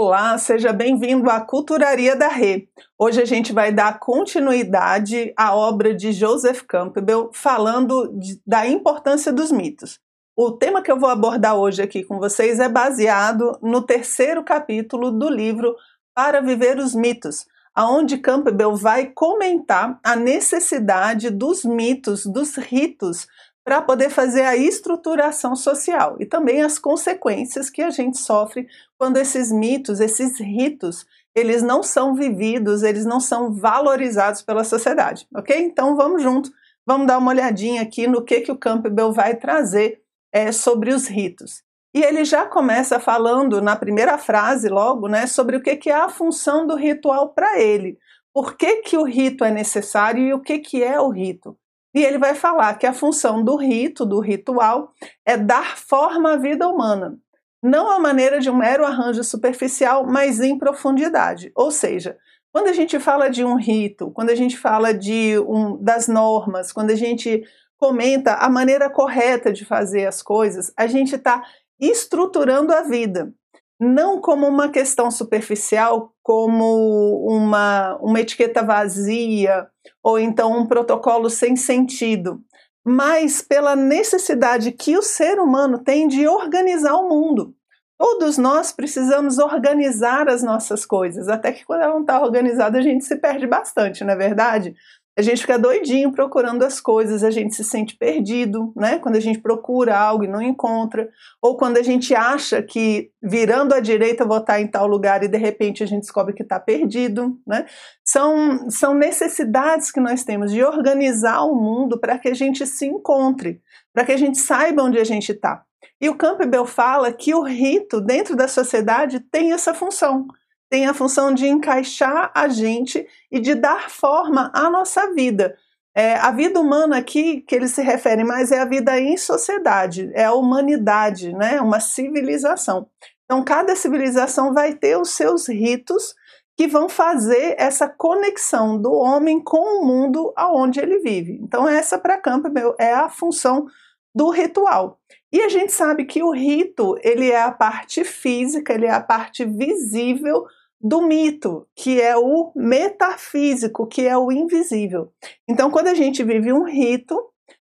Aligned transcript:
Olá, 0.00 0.38
seja 0.38 0.72
bem-vindo 0.72 1.28
à 1.28 1.40
Culturaria 1.40 2.14
da 2.14 2.28
Rê. 2.28 2.68
Hoje 2.96 3.20
a 3.20 3.24
gente 3.24 3.52
vai 3.52 3.72
dar 3.72 3.98
continuidade 3.98 5.34
à 5.36 5.56
obra 5.56 5.92
de 5.92 6.12
Joseph 6.12 6.62
Campbell, 6.68 7.30
falando 7.32 8.06
de, 8.16 8.40
da 8.46 8.64
importância 8.64 9.32
dos 9.32 9.50
mitos. 9.50 9.98
O 10.36 10.52
tema 10.52 10.82
que 10.82 10.92
eu 10.92 11.00
vou 11.00 11.10
abordar 11.10 11.56
hoje 11.56 11.82
aqui 11.82 12.04
com 12.04 12.16
vocês 12.20 12.60
é 12.60 12.68
baseado 12.68 13.58
no 13.60 13.82
terceiro 13.82 14.44
capítulo 14.44 15.10
do 15.10 15.28
livro 15.28 15.74
Para 16.14 16.40
Viver 16.40 16.78
os 16.78 16.94
Mitos, 16.94 17.44
aonde 17.74 18.18
Campbell 18.18 18.76
vai 18.76 19.06
comentar 19.06 19.98
a 20.04 20.14
necessidade 20.14 21.28
dos 21.28 21.64
mitos, 21.64 22.24
dos 22.24 22.56
ritos 22.56 23.26
para 23.68 23.82
poder 23.82 24.08
fazer 24.08 24.44
a 24.44 24.56
estruturação 24.56 25.54
social 25.54 26.16
e 26.18 26.24
também 26.24 26.62
as 26.62 26.78
consequências 26.78 27.68
que 27.68 27.82
a 27.82 27.90
gente 27.90 28.16
sofre 28.16 28.66
quando 28.96 29.18
esses 29.18 29.52
mitos, 29.52 30.00
esses 30.00 30.40
ritos, 30.40 31.04
eles 31.34 31.62
não 31.62 31.82
são 31.82 32.14
vividos, 32.14 32.82
eles 32.82 33.04
não 33.04 33.20
são 33.20 33.52
valorizados 33.52 34.40
pela 34.40 34.64
sociedade, 34.64 35.28
ok? 35.36 35.54
Então 35.54 35.94
vamos 35.94 36.22
junto, 36.22 36.50
vamos 36.86 37.06
dar 37.06 37.18
uma 37.18 37.30
olhadinha 37.30 37.82
aqui 37.82 38.06
no 38.06 38.24
que, 38.24 38.40
que 38.40 38.50
o 38.50 38.56
Campbell 38.56 39.12
vai 39.12 39.34
trazer 39.34 40.00
é, 40.32 40.50
sobre 40.50 40.94
os 40.94 41.06
ritos. 41.06 41.62
E 41.94 42.02
ele 42.02 42.24
já 42.24 42.46
começa 42.46 42.98
falando 42.98 43.60
na 43.60 43.76
primeira 43.76 44.16
frase, 44.16 44.70
logo, 44.70 45.08
né, 45.08 45.26
sobre 45.26 45.58
o 45.58 45.62
que, 45.62 45.76
que 45.76 45.90
é 45.90 45.94
a 45.94 46.08
função 46.08 46.66
do 46.66 46.74
ritual 46.74 47.34
para 47.34 47.60
ele. 47.60 47.98
Por 48.32 48.56
que, 48.56 48.76
que 48.76 48.96
o 48.96 49.04
rito 49.04 49.44
é 49.44 49.50
necessário 49.50 50.22
e 50.22 50.32
o 50.32 50.40
que, 50.40 50.58
que 50.58 50.82
é 50.82 50.98
o 50.98 51.10
rito? 51.10 51.54
E 51.94 52.02
ele 52.02 52.18
vai 52.18 52.34
falar 52.34 52.74
que 52.74 52.86
a 52.86 52.92
função 52.92 53.42
do 53.42 53.56
rito, 53.56 54.04
do 54.04 54.20
ritual, 54.20 54.92
é 55.24 55.36
dar 55.36 55.76
forma 55.78 56.32
à 56.32 56.36
vida 56.36 56.68
humana, 56.68 57.18
não 57.62 57.90
à 57.90 57.98
maneira 57.98 58.40
de 58.40 58.50
um 58.50 58.56
mero 58.56 58.84
arranjo 58.84 59.24
superficial, 59.24 60.06
mas 60.06 60.40
em 60.40 60.58
profundidade. 60.58 61.50
Ou 61.54 61.70
seja, 61.70 62.16
quando 62.52 62.68
a 62.68 62.72
gente 62.72 62.98
fala 62.98 63.28
de 63.28 63.44
um 63.44 63.56
rito, 63.56 64.10
quando 64.10 64.30
a 64.30 64.34
gente 64.34 64.56
fala 64.56 64.92
de 64.92 65.38
um, 65.40 65.82
das 65.82 66.08
normas, 66.08 66.72
quando 66.72 66.90
a 66.90 66.96
gente 66.96 67.42
comenta 67.78 68.34
a 68.34 68.48
maneira 68.48 68.90
correta 68.90 69.52
de 69.52 69.64
fazer 69.64 70.06
as 70.06 70.22
coisas, 70.22 70.72
a 70.76 70.86
gente 70.86 71.14
está 71.14 71.42
estruturando 71.80 72.72
a 72.72 72.82
vida 72.82 73.32
não 73.80 74.20
como 74.20 74.46
uma 74.46 74.68
questão 74.68 75.10
superficial, 75.10 76.12
como 76.22 77.24
uma, 77.26 77.96
uma 78.00 78.20
etiqueta 78.20 78.62
vazia 78.62 79.68
ou 80.02 80.18
então 80.18 80.58
um 80.58 80.66
protocolo 80.66 81.30
sem 81.30 81.54
sentido, 81.54 82.42
mas 82.84 83.40
pela 83.40 83.76
necessidade 83.76 84.72
que 84.72 84.96
o 84.96 85.02
ser 85.02 85.38
humano 85.38 85.78
tem 85.78 86.08
de 86.08 86.26
organizar 86.26 86.94
o 86.94 87.08
mundo. 87.08 87.54
Todos 87.98 88.38
nós 88.38 88.70
precisamos 88.70 89.38
organizar 89.38 90.28
as 90.28 90.42
nossas 90.42 90.86
coisas, 90.86 91.28
até 91.28 91.50
que 91.50 91.64
quando 91.64 91.82
ela 91.82 91.94
não 91.94 92.02
está 92.02 92.20
organizada 92.20 92.78
a 92.78 92.82
gente 92.82 93.04
se 93.04 93.16
perde 93.16 93.46
bastante, 93.46 94.04
não 94.04 94.12
é 94.12 94.16
verdade? 94.16 94.74
A 95.18 95.22
gente 95.22 95.40
fica 95.40 95.58
doidinho 95.58 96.12
procurando 96.12 96.62
as 96.62 96.80
coisas, 96.80 97.24
a 97.24 97.30
gente 97.30 97.52
se 97.52 97.64
sente 97.64 97.96
perdido, 97.96 98.72
né? 98.76 99.00
Quando 99.00 99.16
a 99.16 99.20
gente 99.20 99.40
procura 99.40 99.98
algo 99.98 100.22
e 100.22 100.28
não 100.28 100.40
encontra, 100.40 101.08
ou 101.42 101.56
quando 101.56 101.76
a 101.76 101.82
gente 101.82 102.14
acha 102.14 102.62
que 102.62 103.10
virando 103.20 103.74
à 103.74 103.80
direita 103.80 104.24
vou 104.24 104.38
estar 104.38 104.60
em 104.60 104.68
tal 104.68 104.86
lugar 104.86 105.24
e 105.24 105.28
de 105.28 105.36
repente 105.36 105.82
a 105.82 105.86
gente 105.86 106.02
descobre 106.02 106.32
que 106.34 106.44
está 106.44 106.60
perdido, 106.60 107.36
né? 107.44 107.66
São, 108.04 108.70
são 108.70 108.94
necessidades 108.94 109.90
que 109.90 109.98
nós 109.98 110.22
temos 110.22 110.52
de 110.52 110.62
organizar 110.62 111.42
o 111.42 111.56
mundo 111.56 111.98
para 111.98 112.16
que 112.16 112.28
a 112.28 112.34
gente 112.34 112.64
se 112.64 112.86
encontre, 112.86 113.60
para 113.92 114.04
que 114.04 114.12
a 114.12 114.16
gente 114.16 114.38
saiba 114.38 114.84
onde 114.84 115.00
a 115.00 115.04
gente 115.04 115.32
está. 115.32 115.64
E 116.00 116.08
o 116.08 116.14
Campbell 116.14 116.64
fala 116.64 117.12
que 117.12 117.34
o 117.34 117.42
rito 117.42 118.00
dentro 118.00 118.36
da 118.36 118.46
sociedade 118.46 119.18
tem 119.18 119.52
essa 119.52 119.74
função 119.74 120.28
tem 120.70 120.86
a 120.86 120.94
função 120.94 121.32
de 121.32 121.46
encaixar 121.46 122.30
a 122.34 122.48
gente 122.48 123.06
e 123.30 123.40
de 123.40 123.54
dar 123.54 123.90
forma 123.90 124.50
à 124.54 124.68
nossa 124.68 125.12
vida. 125.12 125.56
É, 125.94 126.14
a 126.14 126.30
vida 126.30 126.60
humana 126.60 126.98
aqui, 126.98 127.40
que 127.40 127.54
ele 127.54 127.66
se 127.66 127.82
refere 127.82 128.22
mais, 128.22 128.52
é 128.52 128.60
a 128.60 128.64
vida 128.64 129.00
em 129.00 129.16
sociedade, 129.16 130.10
é 130.14 130.24
a 130.24 130.32
humanidade, 130.32 131.32
né? 131.32 131.60
uma 131.60 131.80
civilização. 131.80 132.86
Então, 133.24 133.42
cada 133.42 133.74
civilização 133.74 134.54
vai 134.54 134.74
ter 134.74 134.96
os 134.96 135.10
seus 135.10 135.48
ritos 135.48 136.14
que 136.56 136.66
vão 136.66 136.88
fazer 136.88 137.54
essa 137.58 137.88
conexão 137.88 138.80
do 138.80 138.92
homem 138.92 139.42
com 139.42 139.80
o 139.80 139.86
mundo 139.86 140.32
aonde 140.36 140.80
ele 140.80 140.98
vive. 140.98 141.38
Então, 141.42 141.68
essa 141.68 141.98
para 141.98 142.18
Campbell 142.18 142.74
é 142.78 142.92
a 142.92 143.08
função 143.08 143.66
do 144.14 144.30
ritual. 144.30 144.98
E 145.32 145.42
a 145.42 145.48
gente 145.48 145.72
sabe 145.72 146.04
que 146.04 146.22
o 146.22 146.32
rito, 146.32 146.96
ele 147.02 147.30
é 147.30 147.42
a 147.42 147.52
parte 147.52 148.02
física, 148.02 148.72
ele 148.72 148.86
é 148.86 148.90
a 148.90 149.00
parte 149.00 149.44
visível 149.44 150.46
do 150.80 151.02
mito, 151.02 151.66
que 151.74 152.00
é 152.00 152.16
o 152.16 152.52
metafísico, 152.54 153.86
que 153.86 154.06
é 154.06 154.16
o 154.16 154.30
invisível. 154.30 155.12
Então, 155.48 155.70
quando 155.70 155.88
a 155.88 155.94
gente 155.94 156.22
vive 156.22 156.52
um 156.52 156.64
rito, 156.64 157.18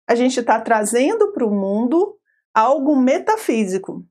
a 0.08 0.16
gente 0.16 0.40
está 0.40 0.60
trazendo 0.60 1.32
para 1.32 1.46
o 1.46 1.52
mundo 1.52 2.18
algo 2.54 2.96
metafísico. 2.96 4.06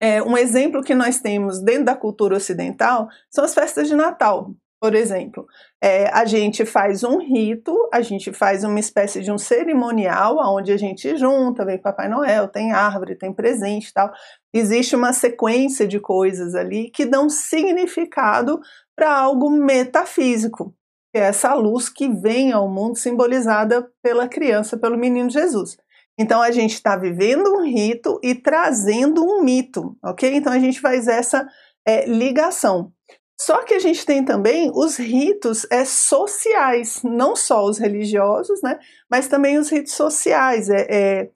É, 0.00 0.22
um 0.22 0.36
exemplo 0.36 0.82
que 0.82 0.94
nós 0.94 1.20
temos 1.20 1.60
dentro 1.60 1.86
da 1.86 1.96
cultura 1.96 2.36
ocidental 2.36 3.08
são 3.30 3.44
as 3.44 3.54
festas 3.54 3.88
de 3.88 3.96
Natal. 3.96 4.54
Por 4.80 4.94
exemplo, 4.94 5.44
é, 5.82 6.06
a 6.10 6.24
gente 6.24 6.64
faz 6.64 7.02
um 7.02 7.18
rito, 7.18 7.76
a 7.92 8.00
gente 8.00 8.32
faz 8.32 8.62
uma 8.62 8.78
espécie 8.78 9.20
de 9.20 9.32
um 9.32 9.36
cerimonial 9.36 10.38
onde 10.54 10.70
a 10.70 10.76
gente 10.76 11.16
junta, 11.16 11.64
vem 11.64 11.78
Papai 11.78 12.08
Noel, 12.08 12.46
tem 12.46 12.70
árvore, 12.70 13.16
tem 13.16 13.32
presente 13.32 13.88
e 13.88 13.92
tal. 13.92 14.12
Existe 14.54 14.94
uma 14.94 15.12
sequência 15.12 15.86
de 15.86 15.98
coisas 15.98 16.54
ali 16.54 16.90
que 16.90 17.04
dão 17.04 17.28
significado 17.28 18.60
para 18.94 19.18
algo 19.18 19.50
metafísico, 19.50 20.72
que 21.12 21.18
é 21.18 21.24
essa 21.24 21.54
luz 21.54 21.88
que 21.88 22.08
vem 22.08 22.52
ao 22.52 22.70
mundo 22.70 22.96
simbolizada 22.96 23.90
pela 24.00 24.28
criança, 24.28 24.78
pelo 24.78 24.96
menino 24.96 25.28
Jesus. 25.28 25.76
Então 26.16 26.40
a 26.40 26.52
gente 26.52 26.74
está 26.74 26.96
vivendo 26.96 27.52
um 27.52 27.64
rito 27.64 28.20
e 28.22 28.32
trazendo 28.32 29.24
um 29.24 29.42
mito, 29.42 29.96
ok? 30.04 30.36
Então 30.36 30.52
a 30.52 30.58
gente 30.60 30.80
faz 30.80 31.08
essa 31.08 31.48
é, 31.84 32.06
ligação. 32.06 32.92
Só 33.40 33.62
que 33.62 33.74
a 33.74 33.78
gente 33.78 34.04
tem 34.04 34.24
também 34.24 34.70
os 34.74 34.96
ritos 34.96 35.64
é, 35.70 35.84
sociais, 35.84 37.02
não 37.04 37.36
só 37.36 37.64
os 37.64 37.78
religiosos, 37.78 38.60
né, 38.62 38.80
mas 39.08 39.28
também 39.28 39.58
os 39.58 39.70
ritos 39.70 39.92
sociais, 39.92 40.68
é, 40.68 40.86
é 40.90 41.30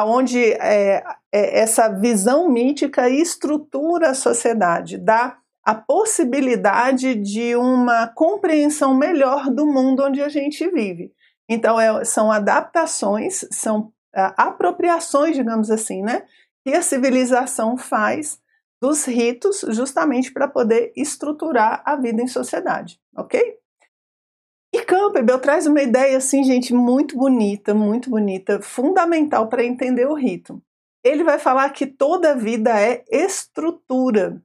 onde 0.00 0.52
é, 0.52 1.02
é, 1.32 1.60
essa 1.60 1.88
visão 1.88 2.48
mítica 2.48 3.08
estrutura 3.08 4.10
a 4.10 4.14
sociedade, 4.14 4.96
dá 4.96 5.36
a 5.64 5.74
possibilidade 5.74 7.16
de 7.16 7.56
uma 7.56 8.06
compreensão 8.06 8.94
melhor 8.94 9.50
do 9.50 9.66
mundo 9.66 10.04
onde 10.04 10.22
a 10.22 10.28
gente 10.28 10.66
vive. 10.70 11.12
Então, 11.48 11.78
é, 11.78 12.04
são 12.04 12.30
adaptações, 12.30 13.44
são 13.50 13.92
é, 14.14 14.32
apropriações, 14.36 15.34
digamos 15.34 15.70
assim, 15.70 16.02
né, 16.02 16.22
que 16.64 16.72
a 16.72 16.82
civilização 16.82 17.76
faz 17.76 18.38
dos 18.80 19.04
ritos 19.04 19.64
justamente 19.68 20.32
para 20.32 20.48
poder 20.48 20.92
estruturar 20.96 21.82
a 21.84 21.96
vida 21.96 22.22
em 22.22 22.28
sociedade, 22.28 23.00
ok? 23.16 23.58
E 24.72 24.82
Campbell 24.82 25.38
traz 25.38 25.66
uma 25.66 25.80
ideia 25.80 26.18
assim, 26.18 26.44
gente, 26.44 26.74
muito 26.74 27.16
bonita, 27.16 27.74
muito 27.74 28.10
bonita, 28.10 28.60
fundamental 28.60 29.48
para 29.48 29.64
entender 29.64 30.06
o 30.06 30.14
rito. 30.14 30.62
Ele 31.02 31.24
vai 31.24 31.38
falar 31.38 31.70
que 31.70 31.86
toda 31.86 32.36
vida 32.36 32.78
é 32.78 33.02
estrutura. 33.10 34.42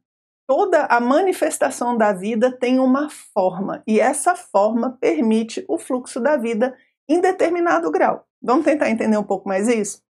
Toda 0.48 0.86
a 0.86 1.00
manifestação 1.00 1.98
da 1.98 2.14
vida 2.14 2.52
tem 2.52 2.80
uma 2.80 3.10
forma 3.10 3.82
e 3.88 4.00
essa 4.00 4.36
forma 4.36 4.98
permite 5.00 5.64
o 5.68 5.78
fluxo 5.78 6.20
da 6.20 6.36
vida 6.36 6.76
em 7.08 7.20
determinado 7.20 7.90
grau. 7.90 8.26
Vamos 8.42 8.66
tentar 8.66 8.90
entender 8.90 9.18
um 9.18 9.24
pouco 9.24 9.48
mais 9.48 9.68
isso? 9.68 10.02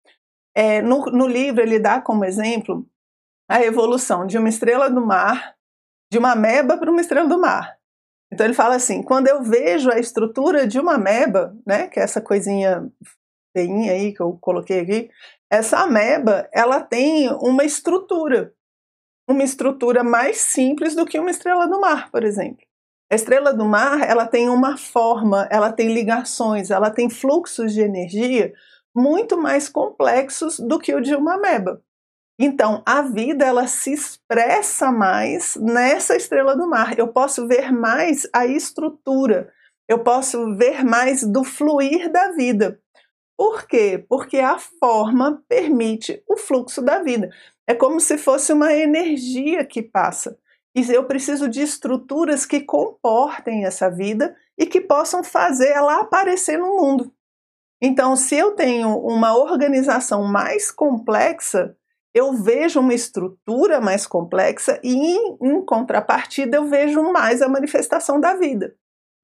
É, 0.55 0.81
no, 0.81 1.05
no 1.05 1.27
livro 1.27 1.61
ele 1.61 1.79
dá 1.79 2.01
como 2.01 2.25
exemplo 2.25 2.87
a 3.49 3.63
evolução 3.63 4.25
de 4.25 4.37
uma 4.37 4.49
estrela 4.49 4.89
do 4.89 5.05
mar, 5.05 5.55
de 6.11 6.17
uma 6.17 6.31
ameba 6.31 6.77
para 6.77 6.91
uma 6.91 7.01
estrela 7.01 7.27
do 7.27 7.39
mar. 7.39 7.77
Então 8.31 8.45
ele 8.45 8.53
fala 8.53 8.75
assim: 8.75 9.03
quando 9.03 9.27
eu 9.27 9.43
vejo 9.43 9.91
a 9.91 9.99
estrutura 9.99 10.67
de 10.67 10.79
uma 10.79 10.95
ameba, 10.95 11.55
né, 11.65 11.87
que 11.87 11.99
é 11.99 12.03
essa 12.03 12.21
coisinha 12.21 12.89
feinha 13.55 13.91
aí 13.91 14.13
que 14.13 14.21
eu 14.21 14.37
coloquei 14.41 14.79
aqui, 14.79 15.09
essa 15.51 15.77
ameba 15.79 16.49
ela 16.51 16.81
tem 16.81 17.29
uma 17.29 17.63
estrutura, 17.63 18.53
uma 19.29 19.43
estrutura 19.43 20.03
mais 20.03 20.37
simples 20.37 20.95
do 20.95 21.05
que 21.05 21.19
uma 21.19 21.29
estrela 21.29 21.67
do 21.67 21.79
mar, 21.79 22.09
por 22.09 22.23
exemplo. 22.23 22.65
A 23.11 23.15
estrela 23.15 23.53
do 23.53 23.65
mar 23.65 24.01
ela 24.01 24.25
tem 24.25 24.49
uma 24.49 24.75
forma, 24.75 25.47
ela 25.51 25.71
tem 25.71 25.93
ligações, 25.93 26.71
ela 26.71 26.89
tem 26.89 27.09
fluxos 27.09 27.71
de 27.73 27.81
energia 27.81 28.51
muito 28.95 29.37
mais 29.37 29.69
complexos 29.69 30.59
do 30.59 30.79
que 30.79 30.93
o 30.93 31.01
de 31.01 31.15
uma 31.15 31.35
ameba. 31.35 31.79
Então, 32.39 32.81
a 32.85 33.01
vida 33.01 33.45
ela 33.45 33.67
se 33.67 33.93
expressa 33.93 34.91
mais 34.91 35.55
nessa 35.55 36.15
estrela 36.15 36.55
do 36.55 36.67
mar. 36.67 36.97
Eu 36.97 37.07
posso 37.07 37.47
ver 37.47 37.71
mais 37.71 38.27
a 38.33 38.45
estrutura, 38.45 39.53
eu 39.87 39.99
posso 39.99 40.55
ver 40.55 40.83
mais 40.83 41.23
do 41.23 41.43
fluir 41.43 42.11
da 42.11 42.31
vida. 42.31 42.79
Por 43.37 43.67
quê? 43.67 44.03
Porque 44.07 44.39
a 44.39 44.57
forma 44.57 45.43
permite 45.47 46.23
o 46.27 46.37
fluxo 46.37 46.81
da 46.81 47.01
vida. 47.01 47.29
É 47.67 47.73
como 47.73 47.99
se 47.99 48.17
fosse 48.17 48.53
uma 48.53 48.73
energia 48.73 49.65
que 49.65 49.81
passa. 49.81 50.37
E 50.75 50.81
eu 50.91 51.05
preciso 51.05 51.47
de 51.47 51.61
estruturas 51.61 52.45
que 52.45 52.61
comportem 52.61 53.65
essa 53.65 53.89
vida 53.89 54.35
e 54.57 54.65
que 54.65 54.81
possam 54.81 55.23
fazer 55.23 55.69
ela 55.69 55.99
aparecer 55.99 56.57
no 56.57 56.77
mundo. 56.77 57.13
Então, 57.81 58.15
se 58.15 58.35
eu 58.35 58.55
tenho 58.55 58.97
uma 58.97 59.37
organização 59.37 60.23
mais 60.23 60.71
complexa, 60.71 61.75
eu 62.13 62.31
vejo 62.33 62.79
uma 62.79 62.93
estrutura 62.93 63.81
mais 63.81 64.05
complexa 64.05 64.79
e, 64.83 64.93
em, 64.93 65.37
em, 65.41 65.65
contrapartida, 65.65 66.57
eu 66.57 66.65
vejo 66.65 67.01
mais 67.11 67.41
a 67.41 67.49
manifestação 67.49 68.19
da 68.19 68.35
vida. 68.35 68.75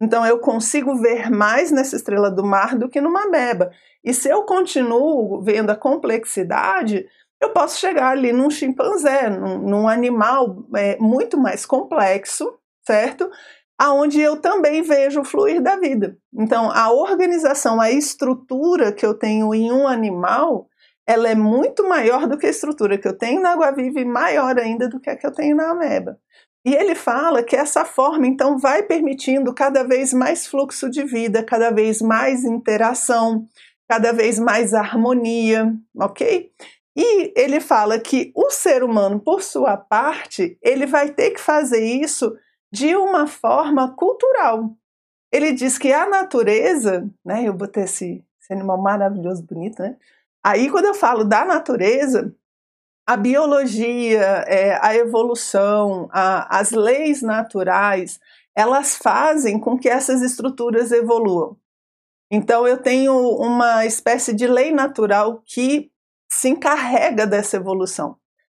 Então, 0.02 0.26
eu 0.26 0.40
consigo 0.40 0.96
ver 0.96 1.30
mais 1.30 1.72
nessa 1.72 1.96
estrela 1.96 2.32
do 2.32 2.44
mar 2.44 2.76
do 2.76 2.90
que 2.90 3.02
numa 3.02 3.28
meba. 3.28 3.70
E 4.04 4.14
se 4.14 4.30
eu 4.30 4.44
continuo 4.44 5.42
vendo 5.42 5.70
a 5.70 5.76
complexidade, 5.76 7.06
eu 7.40 7.52
posso 7.52 7.80
chegar 7.80 8.10
ali 8.10 8.32
num 8.32 8.50
chimpanzé, 8.50 9.30
num, 9.30 9.60
num 9.60 9.88
animal 9.88 10.66
é, 10.76 10.98
muito 10.98 11.38
mais 11.38 11.66
complexo, 11.66 12.58
certo? 12.86 13.30
Aonde 13.78 14.20
eu 14.20 14.42
também 14.42 14.82
vejo 14.82 15.22
o 15.22 15.26
fluir 15.26 15.62
da 15.62 15.76
vida. 15.76 16.18
Então, 16.34 16.72
a 16.72 16.92
organização, 16.92 17.80
a 17.80 17.92
estrutura 17.92 18.92
que 18.92 19.06
eu 19.06 19.14
tenho 19.14 19.54
em 19.54 19.72
um 19.72 19.88
animal, 19.88 20.68
ela 21.10 21.28
é 21.28 21.34
muito 21.34 21.90
maior 21.90 22.28
do 22.28 22.38
que 22.38 22.46
a 22.46 22.52
estrutura 22.52 22.96
que 22.96 23.08
eu 23.08 23.18
tenho 23.18 23.42
na 23.42 23.54
água 23.54 23.72
viva 23.72 24.00
e 24.00 24.06
maior 24.06 24.60
ainda 24.60 24.88
do 24.88 25.00
que 25.00 25.10
a 25.10 25.16
que 25.16 25.26
eu 25.26 25.32
tenho 25.32 25.56
na 25.56 25.72
ameba. 25.72 26.20
E 26.64 26.76
ele 26.76 26.94
fala 26.94 27.42
que 27.42 27.56
essa 27.56 27.84
forma, 27.84 28.28
então, 28.28 28.60
vai 28.60 28.84
permitindo 28.84 29.52
cada 29.52 29.84
vez 29.84 30.14
mais 30.14 30.46
fluxo 30.46 30.88
de 30.88 31.04
vida, 31.04 31.44
cada 31.44 31.72
vez 31.72 32.00
mais 32.00 32.44
interação, 32.44 33.48
cada 33.90 34.12
vez 34.12 34.38
mais 34.38 34.72
harmonia, 34.76 35.74
ok? 35.98 36.52
E 36.96 37.34
ele 37.36 37.60
fala 37.60 38.00
que 38.00 38.32
o 38.36 38.52
ser 38.52 38.84
humano, 38.84 39.20
por 39.20 39.42
sua 39.42 39.78
parte, 39.78 40.60
ele 40.62 40.86
vai 40.86 41.10
ter 41.10 41.32
que 41.32 41.40
fazer 41.40 41.84
isso 41.84 42.38
de 42.72 42.96
uma 42.96 43.26
forma 43.26 43.96
cultural. 43.96 44.76
Ele 45.32 45.54
diz 45.54 45.80
que 45.80 45.92
a 45.92 46.08
natureza, 46.08 47.10
né? 47.26 47.48
Eu 47.48 47.54
botei 47.54 47.86
esse, 47.86 48.24
esse 48.40 48.54
animal 48.54 48.80
maravilhoso, 48.80 49.42
bonito, 49.42 49.82
né? 49.82 49.96
Aí, 50.44 50.70
quando 50.70 50.86
eu 50.86 50.94
falo 50.94 51.24
da 51.24 51.44
natureza, 51.44 52.34
a 53.06 53.18
biologia, 53.18 54.46
é, 54.48 54.80
a 54.82 54.96
evolução, 54.96 56.08
a, 56.12 56.60
as 56.60 56.72
leis 56.72 57.22
naturais, 57.22 58.20
elas 58.56 58.96
fazem 58.96 59.60
com 59.60 59.78
que 59.78 59.90
essas 59.90 60.22
estruturas 60.22 60.92
evoluam. 60.92 61.58
Então, 62.32 62.68
eu 62.68 62.78
tenho 62.78 63.14
uma 63.38 63.86
espécie 63.86 64.34
de 64.34 64.48
lei 64.48 64.72
natural 64.72 65.42
que 65.46 65.92
se 66.32 66.50
encarrega 66.50 67.26
dessa 67.26 67.58
evolução. 67.58 68.16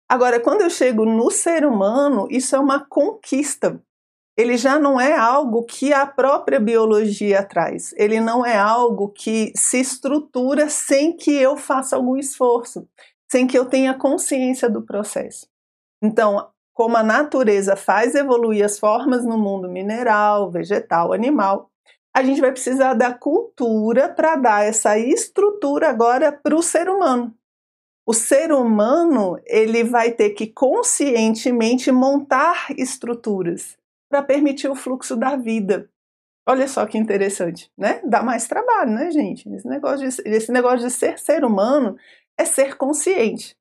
Agora, 0.09 0.41
quando 0.41 0.63
eu 0.63 0.71
chego 0.71 1.05
no 1.05 1.31
ser 1.31 1.65
humano, 1.65 2.27
isso 2.31 2.57
é 2.57 2.59
uma 2.59 2.85
conquista 2.85 3.81
ele 4.41 4.57
já 4.57 4.79
não 4.79 4.99
é 4.99 5.15
algo 5.15 5.65
que 5.65 5.93
a 5.93 6.07
própria 6.07 6.59
biologia 6.59 7.43
traz. 7.43 7.93
Ele 7.97 8.21
não 8.21 8.45
é 8.45 8.57
algo 8.57 9.11
que 9.11 9.53
se 9.55 9.79
estrutura 9.79 10.71
sem 10.71 11.15
que 11.15 11.31
eu 11.31 11.59
faça 11.59 11.95
algum 11.95 12.17
esforço, 12.17 12.89
sem 13.31 13.47
que 13.47 13.59
eu 13.59 13.67
tenha 13.67 13.93
consciência 13.93 14.71
do 14.71 14.81
processo. 14.81 15.47
Então, 16.03 16.49
como 16.73 16.97
a 16.97 17.03
natureza 17.03 17.77
faz 17.77 18.15
evoluir 18.15 18.65
as 18.65 18.79
formas 18.79 19.27
no 19.27 19.37
mundo 19.37 19.69
mineral, 19.69 20.51
vegetal, 20.51 21.13
animal, 21.13 21.71
a 22.17 22.23
gente 22.23 22.41
vai 22.41 22.51
precisar 22.51 22.95
da 22.95 23.13
cultura 23.13 24.09
para 24.09 24.37
dar 24.37 24.65
essa 24.65 24.99
estrutura 24.99 25.91
agora 25.91 26.33
para 26.33 26.57
o 26.57 26.63
ser 26.63 26.89
humano. 26.89 27.35
O 28.07 28.15
ser 28.15 28.53
humano 28.53 29.39
ele 29.45 29.85
vai 29.85 30.11
ter 30.13 30.31
que 30.31 30.47
conscientemente 30.47 31.93
montar 31.93 32.69
estruturas 32.77 33.79
para 34.11 34.23
permitir 34.23 34.69
o 34.69 34.75
fluxo 34.75 35.17
da 35.17 35.37
vida. 35.37 35.89
Olha 36.47 36.67
só 36.67 36.85
que 36.85 36.99
interessante, 36.99 37.71
né? 37.79 38.01
Dá 38.05 38.23
mais 38.23 38.49
trabalho, 38.49 38.91
né, 38.91 39.11
gente? 39.13 39.49
Esse 39.55 39.69
negócio 39.69 40.09
de, 40.09 40.29
esse 40.29 40.51
negócio 40.51 40.81
de 40.81 40.91
ser 40.91 41.19
ser 41.19 41.45
humano 41.45 41.97
é 42.37 42.45
ser 42.45 42.77
consciente. 42.77 43.57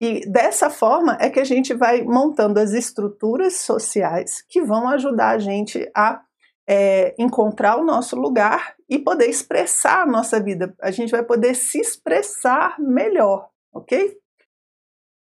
E 0.00 0.28
dessa 0.28 0.68
forma 0.68 1.16
é 1.20 1.30
que 1.30 1.38
a 1.38 1.44
gente 1.44 1.72
vai 1.72 2.02
montando 2.02 2.58
as 2.58 2.72
estruturas 2.72 3.56
sociais 3.56 4.44
que 4.48 4.60
vão 4.60 4.88
ajudar 4.88 5.30
a 5.30 5.38
gente 5.38 5.88
a 5.94 6.20
é, 6.68 7.14
encontrar 7.18 7.76
o 7.76 7.84
nosso 7.84 8.16
lugar 8.16 8.74
e 8.88 8.98
poder 8.98 9.28
expressar 9.28 10.02
a 10.02 10.06
nossa 10.06 10.40
vida. 10.40 10.74
A 10.80 10.90
gente 10.90 11.10
vai 11.10 11.22
poder 11.22 11.54
se 11.54 11.78
expressar 11.78 12.76
melhor, 12.80 13.48
ok? 13.72 14.18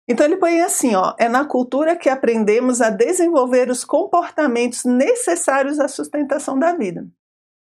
Então 0.09 0.25
ele 0.25 0.37
põe 0.37 0.59
assim, 0.61 0.95
ó, 0.95 1.13
é 1.19 1.29
na 1.29 1.45
cultura 1.45 1.95
que 1.95 2.09
aprendemos 2.09 2.81
a 2.81 2.89
desenvolver 2.89 3.69
os 3.69 3.85
comportamentos 3.85 4.83
necessários 4.83 5.79
à 5.79 5.87
sustentação 5.87 6.57
da 6.57 6.75
vida. 6.75 7.07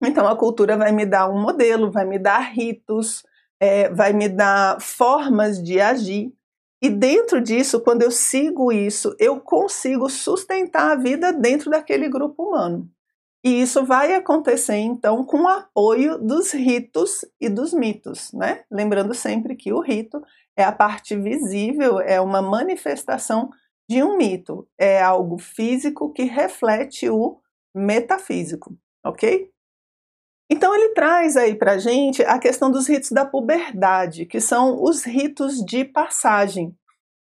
Então 0.03 0.27
a 0.27 0.35
cultura 0.35 0.77
vai 0.77 0.91
me 0.91 1.07
dar 1.07 1.31
um 1.31 1.41
modelo, 1.41 1.93
vai 1.93 2.05
me 2.05 2.19
dar 2.19 2.41
ritos, 2.41 3.23
é, 3.61 3.89
vai 3.89 4.13
me 4.13 4.29
dar 4.29 4.81
formas 4.81 5.63
de 5.63 5.81
agir. 5.81 6.33
E 6.83 6.91
dentro 6.91 7.41
disso, 7.41 7.81
quando 7.81 8.03
eu 8.03 8.11
sigo 8.11 8.73
isso, 8.73 9.15
eu 9.21 9.41
consigo 9.41 10.11
sustentar 10.11 10.91
a 10.91 10.97
vida 10.97 11.33
dentro 11.33 11.71
daquele 11.71 12.09
grupo 12.09 12.49
humano. 12.49 12.91
E 13.45 13.61
isso 13.61 13.85
vai 13.85 14.13
acontecer 14.15 14.77
então 14.77 15.23
com 15.23 15.43
o 15.43 15.49
apoio 15.49 16.19
dos 16.19 16.53
ritos 16.53 17.25
e 17.41 17.49
dos 17.49 17.73
mitos, 17.73 18.33
né? 18.33 18.65
Lembrando 18.71 19.15
sempre 19.15 19.55
que 19.55 19.73
o 19.73 19.81
rito 19.81 20.21
é 20.57 20.65
a 20.65 20.73
parte 20.73 21.17
visível, 21.17 22.01
é 22.01 22.21
uma 22.21 22.41
manifestação 22.41 23.51
de 23.89 24.03
um 24.03 24.17
mito, 24.17 24.67
é 24.79 25.03
algo 25.03 25.39
físico 25.39 26.13
que 26.13 26.25
reflete 26.25 27.09
o 27.09 27.39
metafísico, 27.75 28.77
ok? 29.05 29.51
Então 30.51 30.75
ele 30.75 30.91
traz 30.91 31.37
aí 31.37 31.55
para 31.55 31.79
gente 31.79 32.23
a 32.23 32.39
questão 32.39 32.71
dos 32.71 32.87
ritos 32.87 33.11
da 33.11 33.25
puberdade, 33.25 34.27
que 34.27 34.41
são 34.41 34.83
os 34.83 35.05
ritos 35.05 35.65
de 35.65 35.85
passagem. 35.85 36.77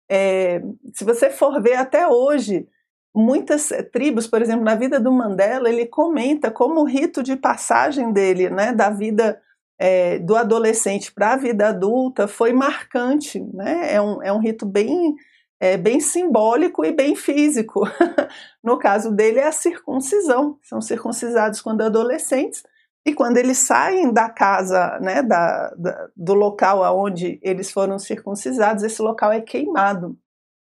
É, 0.10 0.62
se 0.94 1.04
você 1.04 1.30
for 1.30 1.62
ver 1.62 1.76
até 1.76 2.08
hoje, 2.08 2.68
muitas 3.16 3.70
tribos, 3.92 4.28
por 4.28 4.42
exemplo, 4.42 4.64
na 4.64 4.76
vida 4.76 5.00
do 5.00 5.12
Mandela, 5.12 5.70
ele 5.70 5.86
comenta 5.86 6.52
como 6.52 6.82
o 6.82 6.86
rito 6.86 7.24
de 7.24 7.36
passagem 7.36 8.12
dele, 8.12 8.50
né, 8.50 8.74
da 8.74 8.90
vida 8.90 9.42
é, 9.80 10.20
do 10.20 10.36
adolescente 10.36 11.12
para 11.12 11.34
a 11.34 11.38
vida 11.38 11.70
adulta 11.70 12.28
foi 12.28 12.54
marcante, 12.54 13.40
né? 13.54 13.94
É 13.94 14.02
um, 14.02 14.24
é 14.24 14.32
um 14.32 14.40
rito 14.40 14.66
bem, 14.66 15.16
é, 15.60 15.78
bem 15.78 16.00
simbólico 16.00 16.86
e 16.86 16.92
bem 16.92 17.16
físico. 17.16 17.82
no 18.64 18.78
caso 18.78 19.12
dele 19.12 19.40
é 19.40 19.48
a 19.48 19.52
circuncisão, 19.52 20.58
são 20.64 20.82
circuncisados 20.82 21.62
quando 21.62 21.82
adolescentes 21.82 22.64
e 23.06 23.14
quando 23.14 23.38
eles 23.38 23.58
saem 23.58 24.14
da 24.14 24.30
casa, 24.30 24.98
né, 25.02 25.22
da, 25.22 25.74
da, 25.78 26.08
do 26.16 26.34
local 26.34 26.84
aonde 26.84 27.40
eles 27.44 27.70
foram 27.72 28.00
circuncisados, 28.00 28.84
esse 28.84 29.02
local 29.02 29.32
é 29.32 29.42
queimado. 29.42 30.18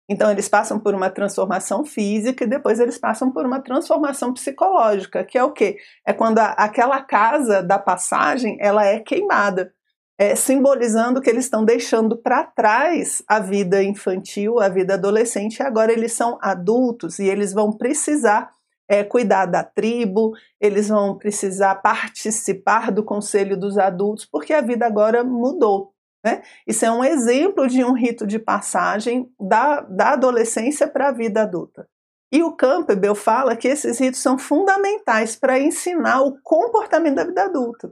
Então, 0.09 0.29
eles 0.29 0.49
passam 0.49 0.79
por 0.79 0.93
uma 0.93 1.09
transformação 1.09 1.85
física 1.85 2.43
e 2.43 2.47
depois 2.47 2.79
eles 2.79 2.97
passam 2.97 3.31
por 3.31 3.45
uma 3.45 3.61
transformação 3.61 4.33
psicológica, 4.33 5.23
que 5.23 5.37
é 5.37 5.43
o 5.43 5.51
quê? 5.51 5.77
É 6.05 6.11
quando 6.11 6.39
a, 6.39 6.47
aquela 6.51 7.01
casa 7.01 7.63
da 7.63 7.79
passagem 7.79 8.57
ela 8.59 8.85
é 8.85 8.99
queimada, 8.99 9.73
é, 10.17 10.35
simbolizando 10.35 11.21
que 11.21 11.29
eles 11.29 11.45
estão 11.45 11.63
deixando 11.63 12.17
para 12.17 12.43
trás 12.43 13.23
a 13.27 13.39
vida 13.39 13.81
infantil, 13.81 14.59
a 14.59 14.69
vida 14.69 14.95
adolescente, 14.95 15.57
e 15.57 15.63
agora 15.63 15.91
eles 15.91 16.13
são 16.13 16.37
adultos 16.41 17.19
e 17.19 17.25
eles 17.25 17.53
vão 17.53 17.71
precisar 17.71 18.51
é, 18.87 19.03
cuidar 19.03 19.45
da 19.45 19.63
tribo, 19.63 20.33
eles 20.59 20.89
vão 20.89 21.17
precisar 21.17 21.75
participar 21.75 22.91
do 22.91 23.03
conselho 23.03 23.57
dos 23.57 23.77
adultos, 23.77 24.25
porque 24.25 24.53
a 24.53 24.61
vida 24.61 24.85
agora 24.85 25.23
mudou. 25.23 25.92
Né? 26.23 26.41
Isso 26.65 26.85
é 26.85 26.91
um 26.91 27.03
exemplo 27.03 27.67
de 27.67 27.83
um 27.83 27.93
rito 27.93 28.25
de 28.25 28.39
passagem 28.39 29.29
da, 29.39 29.81
da 29.81 30.11
adolescência 30.11 30.87
para 30.87 31.09
a 31.09 31.11
vida 31.11 31.41
adulta. 31.41 31.87
E 32.31 32.41
o 32.41 32.55
Campbell 32.55 33.13
fala 33.13 33.55
que 33.55 33.67
esses 33.67 33.99
ritos 33.99 34.21
são 34.21 34.39
fundamentais 34.39 35.35
para 35.35 35.59
ensinar 35.59 36.21
o 36.21 36.35
comportamento 36.41 37.15
da 37.15 37.25
vida 37.25 37.43
adulta. 37.43 37.91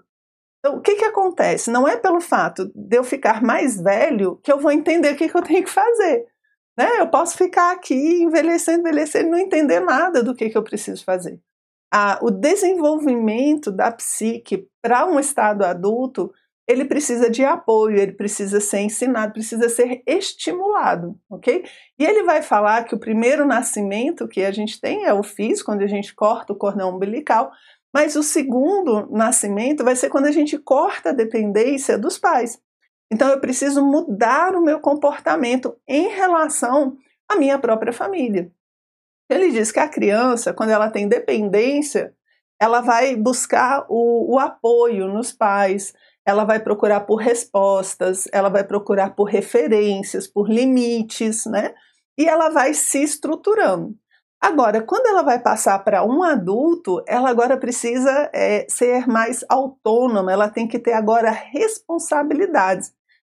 Então, 0.59 0.77
o 0.77 0.81
que, 0.81 0.95
que 0.95 1.05
acontece? 1.05 1.69
Não 1.69 1.87
é 1.87 1.97
pelo 1.97 2.21
fato 2.21 2.71
de 2.73 2.97
eu 2.97 3.03
ficar 3.03 3.43
mais 3.43 3.79
velho 3.79 4.37
que 4.43 4.51
eu 4.51 4.59
vou 4.59 4.71
entender 4.71 5.13
o 5.13 5.15
que, 5.15 5.27
que 5.27 5.37
eu 5.37 5.43
tenho 5.43 5.63
que 5.63 5.69
fazer. 5.69 6.25
Né? 6.77 6.99
Eu 6.99 7.07
posso 7.09 7.37
ficar 7.37 7.71
aqui 7.71 8.23
envelhecendo, 8.23 8.79
envelhecendo 8.79 9.27
e 9.27 9.31
não 9.31 9.37
entender 9.37 9.79
nada 9.79 10.23
do 10.23 10.33
que, 10.33 10.49
que 10.49 10.57
eu 10.57 10.63
preciso 10.63 11.03
fazer. 11.03 11.39
Ah, 11.93 12.17
o 12.21 12.31
desenvolvimento 12.31 13.71
da 13.71 13.91
psique 13.91 14.67
para 14.81 15.05
um 15.05 15.19
estado 15.19 15.63
adulto 15.63 16.31
ele 16.71 16.85
precisa 16.85 17.29
de 17.29 17.43
apoio, 17.43 17.97
ele 17.97 18.13
precisa 18.13 18.59
ser 18.59 18.79
ensinado, 18.79 19.33
precisa 19.33 19.67
ser 19.67 20.01
estimulado, 20.07 21.19
ok? 21.29 21.65
E 21.99 22.05
ele 22.05 22.23
vai 22.23 22.41
falar 22.41 22.85
que 22.85 22.95
o 22.95 22.99
primeiro 22.99 23.45
nascimento 23.45 24.27
que 24.27 24.43
a 24.43 24.51
gente 24.51 24.79
tem 24.79 25.05
é 25.05 25.13
o 25.13 25.21
físico, 25.21 25.71
quando 25.71 25.81
a 25.81 25.87
gente 25.87 26.15
corta 26.15 26.53
o 26.53 26.55
cordão 26.55 26.95
umbilical, 26.95 27.51
mas 27.93 28.15
o 28.15 28.23
segundo 28.23 29.07
nascimento 29.11 29.83
vai 29.83 29.95
ser 29.95 30.09
quando 30.09 30.27
a 30.27 30.31
gente 30.31 30.57
corta 30.57 31.09
a 31.09 31.13
dependência 31.13 31.97
dos 31.97 32.17
pais. 32.17 32.57
Então 33.11 33.27
eu 33.27 33.41
preciso 33.41 33.83
mudar 33.83 34.55
o 34.55 34.63
meu 34.63 34.79
comportamento 34.79 35.75
em 35.85 36.07
relação 36.07 36.97
à 37.27 37.35
minha 37.35 37.59
própria 37.59 37.91
família. 37.91 38.49
Ele 39.29 39.51
diz 39.51 39.71
que 39.71 39.79
a 39.79 39.89
criança, 39.89 40.53
quando 40.53 40.69
ela 40.69 40.89
tem 40.89 41.07
dependência, 41.07 42.13
ela 42.59 42.79
vai 42.79 43.15
buscar 43.15 43.85
o, 43.89 44.35
o 44.35 44.39
apoio 44.39 45.07
nos 45.07 45.33
pais, 45.33 45.93
ela 46.25 46.43
vai 46.43 46.59
procurar 46.59 47.01
por 47.01 47.15
respostas, 47.15 48.27
ela 48.31 48.49
vai 48.49 48.63
procurar 48.63 49.15
por 49.15 49.25
referências, 49.25 50.27
por 50.27 50.49
limites, 50.49 51.45
né? 51.45 51.73
E 52.17 52.25
ela 52.25 52.49
vai 52.49 52.73
se 52.73 53.01
estruturando. 53.03 53.95
Agora, 54.39 54.81
quando 54.81 55.05
ela 55.05 55.21
vai 55.21 55.39
passar 55.39 55.77
para 55.79 56.03
um 56.03 56.23
adulto, 56.23 57.03
ela 57.07 57.29
agora 57.29 57.57
precisa 57.57 58.29
é, 58.33 58.65
ser 58.67 59.07
mais 59.07 59.45
autônoma, 59.47 60.31
ela 60.31 60.49
tem 60.49 60.67
que 60.67 60.79
ter 60.79 60.93
agora 60.93 61.29
responsabilidades. 61.29 62.91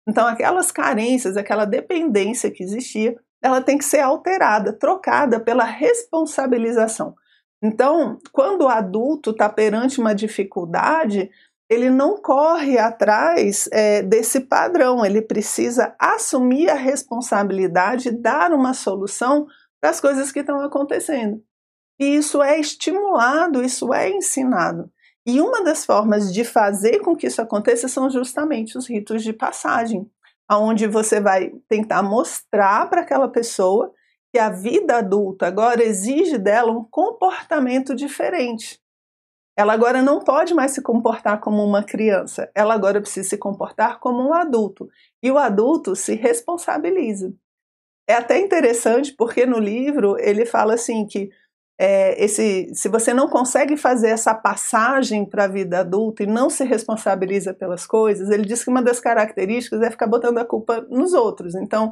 Então, 0.08 0.28
aquelas 0.28 0.70
carências, 0.70 1.38
aquela 1.38 1.64
dependência 1.64 2.52
que 2.52 2.62
existia, 2.62 3.18
ela 3.42 3.62
tem 3.62 3.78
que 3.78 3.86
ser 3.86 4.00
alterada, 4.00 4.74
trocada 4.74 5.40
pela 5.40 5.64
responsabilização. 5.64 7.16
Então, 7.64 8.20
quando 8.32 8.64
o 8.64 8.70
adulto 8.70 9.32
está 9.32 9.50
perante 9.50 10.00
uma 10.00 10.14
dificuldade, 10.14 11.30
ele 11.70 11.90
não 11.90 12.16
corre 12.22 12.78
atrás 12.78 13.68
é, 13.72 14.02
desse 14.02 14.42
padrão, 14.42 15.06
ele 15.06 15.22
precisa 15.22 15.94
assumir 16.00 16.70
a 16.70 16.76
responsabilidade, 16.76 18.12
dar 18.12 18.54
uma 18.54 18.74
solução 18.74 19.48
para 19.82 19.90
as 19.90 20.00
coisas 20.00 20.32
que 20.32 20.40
estão 20.40 20.62
acontecendo. 20.62 21.44
E 22.00 22.16
isso 22.16 22.42
é 22.42 22.60
estimulado, 22.60 23.64
isso 23.64 23.94
é 23.94 24.10
ensinado. 24.10 24.90
E 25.26 25.42
uma 25.42 25.62
das 25.62 25.84
formas 25.84 26.34
de 26.34 26.46
fazer 26.46 27.00
com 27.00 27.16
que 27.16 27.28
isso 27.28 27.42
aconteça 27.42 27.90
são 27.90 28.10
justamente 28.10 28.78
os 28.78 28.88
ritos 28.88 29.22
de 29.24 29.34
passagem, 29.34 30.10
aonde 30.48 30.88
você 30.88 31.20
vai 31.20 31.52
tentar 31.68 32.02
mostrar 32.02 32.90
para 32.90 33.02
aquela 33.02 33.28
pessoa 33.28 33.92
que 34.32 34.40
a 34.40 34.50
vida 34.50 34.98
adulta 34.98 35.48
agora 35.48 35.84
exige 35.84 36.38
dela 36.38 36.72
um 36.72 36.84
comportamento 36.84 37.94
diferente. 37.94 38.80
Ela 39.58 39.74
agora 39.74 40.04
não 40.04 40.20
pode 40.20 40.54
mais 40.54 40.72
se 40.72 40.82
comportar 40.84 41.40
como 41.40 41.64
uma 41.64 41.84
criança, 41.84 42.50
ela 42.54 42.76
agora 42.76 43.02
precisa 43.02 43.28
se 43.28 43.38
comportar 43.38 44.00
como 44.00 44.22
um 44.22 44.34
adulto. 44.34 44.88
E 45.22 45.32
o 45.32 45.38
adulto 45.38 45.96
se 45.96 46.14
responsabiliza. 46.14 47.34
É 48.08 48.14
até 48.14 48.40
interessante 48.40 49.14
porque 49.18 49.46
no 49.46 49.60
livro 49.60 50.16
ele 50.20 50.46
fala 50.46 50.76
assim 50.76 51.06
que 51.08 51.30
é, 51.80 52.24
esse, 52.24 52.72
se 52.74 52.90
você 52.90 53.14
não 53.14 53.28
consegue 53.28 53.78
fazer 53.78 54.10
essa 54.10 54.34
passagem 54.34 55.24
para 55.26 55.44
a 55.44 55.48
vida 55.48 55.80
adulta 55.80 56.24
e 56.24 56.28
não 56.28 56.50
se 56.50 56.64
responsabiliza 56.64 57.54
pelas 57.54 57.86
coisas, 57.86 58.30
ele 58.30 58.46
diz 58.46 58.64
que 58.64 58.70
uma 58.70 58.82
das 58.82 59.00
características 59.00 59.82
é 59.82 59.92
ficar 59.92 60.08
botando 60.08 60.40
a 60.40 60.46
culpa 60.46 60.82
nos 60.90 61.14
outros. 61.14 61.54
Então, 61.54 61.92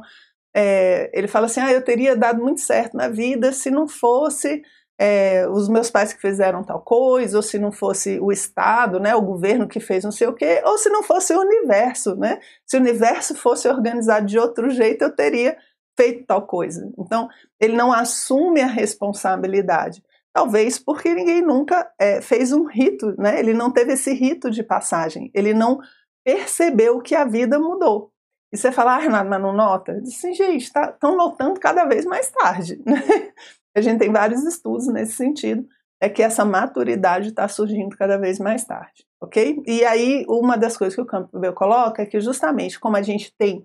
é, 0.54 1.10
ele 1.12 1.28
fala 1.28 1.46
assim: 1.46 1.60
ah, 1.60 1.72
eu 1.72 1.82
teria 1.82 2.16
dado 2.16 2.42
muito 2.42 2.60
certo 2.60 2.96
na 2.96 3.08
vida 3.08 3.52
se 3.52 3.70
não 3.70 3.86
fosse 3.86 4.62
é, 4.98 5.46
os 5.48 5.68
meus 5.68 5.90
pais 5.90 6.12
que 6.12 6.20
fizeram 6.20 6.64
tal 6.64 6.80
coisa, 6.80 7.36
ou 7.36 7.42
se 7.42 7.58
não 7.58 7.70
fosse 7.70 8.18
o 8.20 8.32
Estado, 8.32 8.98
né, 8.98 9.14
o 9.14 9.22
governo 9.22 9.68
que 9.68 9.80
fez 9.80 10.04
não 10.04 10.12
sei 10.12 10.26
o 10.26 10.34
quê, 10.34 10.62
ou 10.64 10.78
se 10.78 10.88
não 10.88 11.02
fosse 11.02 11.34
o 11.34 11.40
universo, 11.40 12.16
né? 12.16 12.40
Se 12.66 12.76
o 12.76 12.80
universo 12.80 13.34
fosse 13.34 13.68
organizado 13.68 14.26
de 14.26 14.38
outro 14.38 14.70
jeito, 14.70 15.02
eu 15.02 15.14
teria 15.14 15.56
feito 15.96 16.26
tal 16.26 16.42
coisa. 16.46 16.90
Então, 16.98 17.28
ele 17.60 17.76
não 17.76 17.92
assume 17.92 18.60
a 18.60 18.66
responsabilidade. 18.66 20.02
Talvez 20.32 20.78
porque 20.78 21.14
ninguém 21.14 21.40
nunca 21.40 21.90
é, 21.98 22.20
fez 22.20 22.52
um 22.52 22.64
rito, 22.64 23.14
né? 23.18 23.38
Ele 23.38 23.54
não 23.54 23.70
teve 23.70 23.94
esse 23.94 24.12
rito 24.12 24.50
de 24.50 24.62
passagem. 24.62 25.30
Ele 25.32 25.54
não 25.54 25.80
percebeu 26.22 27.00
que 27.00 27.14
a 27.14 27.24
vida 27.24 27.58
mudou. 27.58 28.12
E 28.52 28.56
você 28.56 28.70
fala, 28.70 28.94
ah, 28.94 28.98
Renato, 28.98 29.28
mas 29.28 29.40
não 29.40 29.52
nota? 29.52 30.00
Disse, 30.00 30.32
gente, 30.34 30.64
estão 30.64 30.92
tá, 30.92 31.10
notando 31.10 31.58
cada 31.58 31.84
vez 31.84 32.04
mais 32.04 32.30
tarde. 32.30 32.82
Né? 32.84 33.02
A 33.76 33.80
gente 33.82 33.98
tem 33.98 34.10
vários 34.10 34.42
estudos 34.42 34.86
nesse 34.88 35.12
sentido, 35.12 35.68
é 36.00 36.08
que 36.08 36.22
essa 36.22 36.44
maturidade 36.44 37.28
está 37.28 37.46
surgindo 37.46 37.96
cada 37.96 38.16
vez 38.16 38.38
mais 38.38 38.64
tarde, 38.64 39.06
ok? 39.20 39.62
E 39.66 39.84
aí, 39.84 40.24
uma 40.28 40.56
das 40.56 40.76
coisas 40.76 40.94
que 40.94 41.00
o 41.00 41.06
Campbell 41.06 41.52
coloca 41.52 42.02
é 42.02 42.06
que 42.06 42.20
justamente 42.20 42.80
como 42.80 42.96
a 42.96 43.02
gente 43.02 43.34
tem 43.36 43.64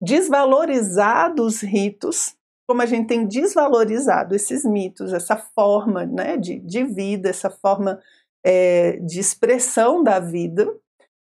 desvalorizado 0.00 1.42
os 1.44 1.60
ritos, 1.60 2.34
como 2.68 2.82
a 2.82 2.86
gente 2.86 3.06
tem 3.06 3.26
desvalorizado 3.26 4.34
esses 4.34 4.64
mitos, 4.64 5.12
essa 5.12 5.36
forma 5.36 6.04
né, 6.04 6.36
de, 6.36 6.60
de 6.60 6.84
vida, 6.84 7.30
essa 7.30 7.48
forma 7.48 7.98
é, 8.44 8.98
de 8.98 9.18
expressão 9.18 10.02
da 10.02 10.20
vida, 10.20 10.70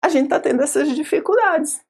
a 0.02 0.08
gente 0.08 0.24
está 0.24 0.40
tendo 0.40 0.62
essas 0.62 0.94
dificuldades. 0.94 1.80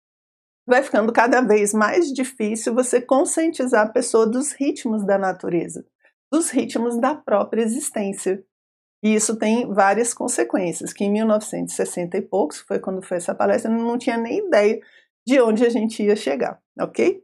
Vai 0.66 0.82
ficando 0.82 1.12
cada 1.12 1.40
vez 1.40 1.74
mais 1.74 2.12
difícil 2.12 2.74
você 2.74 3.00
conscientizar 3.00 3.86
a 3.86 3.90
pessoa 3.90 4.26
dos 4.26 4.52
ritmos 4.52 5.04
da 5.04 5.18
natureza, 5.18 5.84
dos 6.32 6.48
ritmos 6.48 6.98
da 6.98 7.14
própria 7.14 7.60
existência. 7.60 8.42
E 9.04 9.14
isso 9.14 9.36
tem 9.36 9.70
várias 9.70 10.14
consequências, 10.14 10.92
que 10.92 11.04
em 11.04 11.12
1960 11.12 12.16
e 12.16 12.22
poucos, 12.22 12.60
foi 12.60 12.78
quando 12.78 13.02
foi 13.02 13.18
essa 13.18 13.34
palestra, 13.34 13.70
eu 13.70 13.76
não 13.76 13.98
tinha 13.98 14.16
nem 14.16 14.46
ideia 14.46 14.80
de 15.26 15.40
onde 15.40 15.66
a 15.66 15.68
gente 15.68 16.02
ia 16.02 16.16
chegar, 16.16 16.58
ok? 16.80 17.22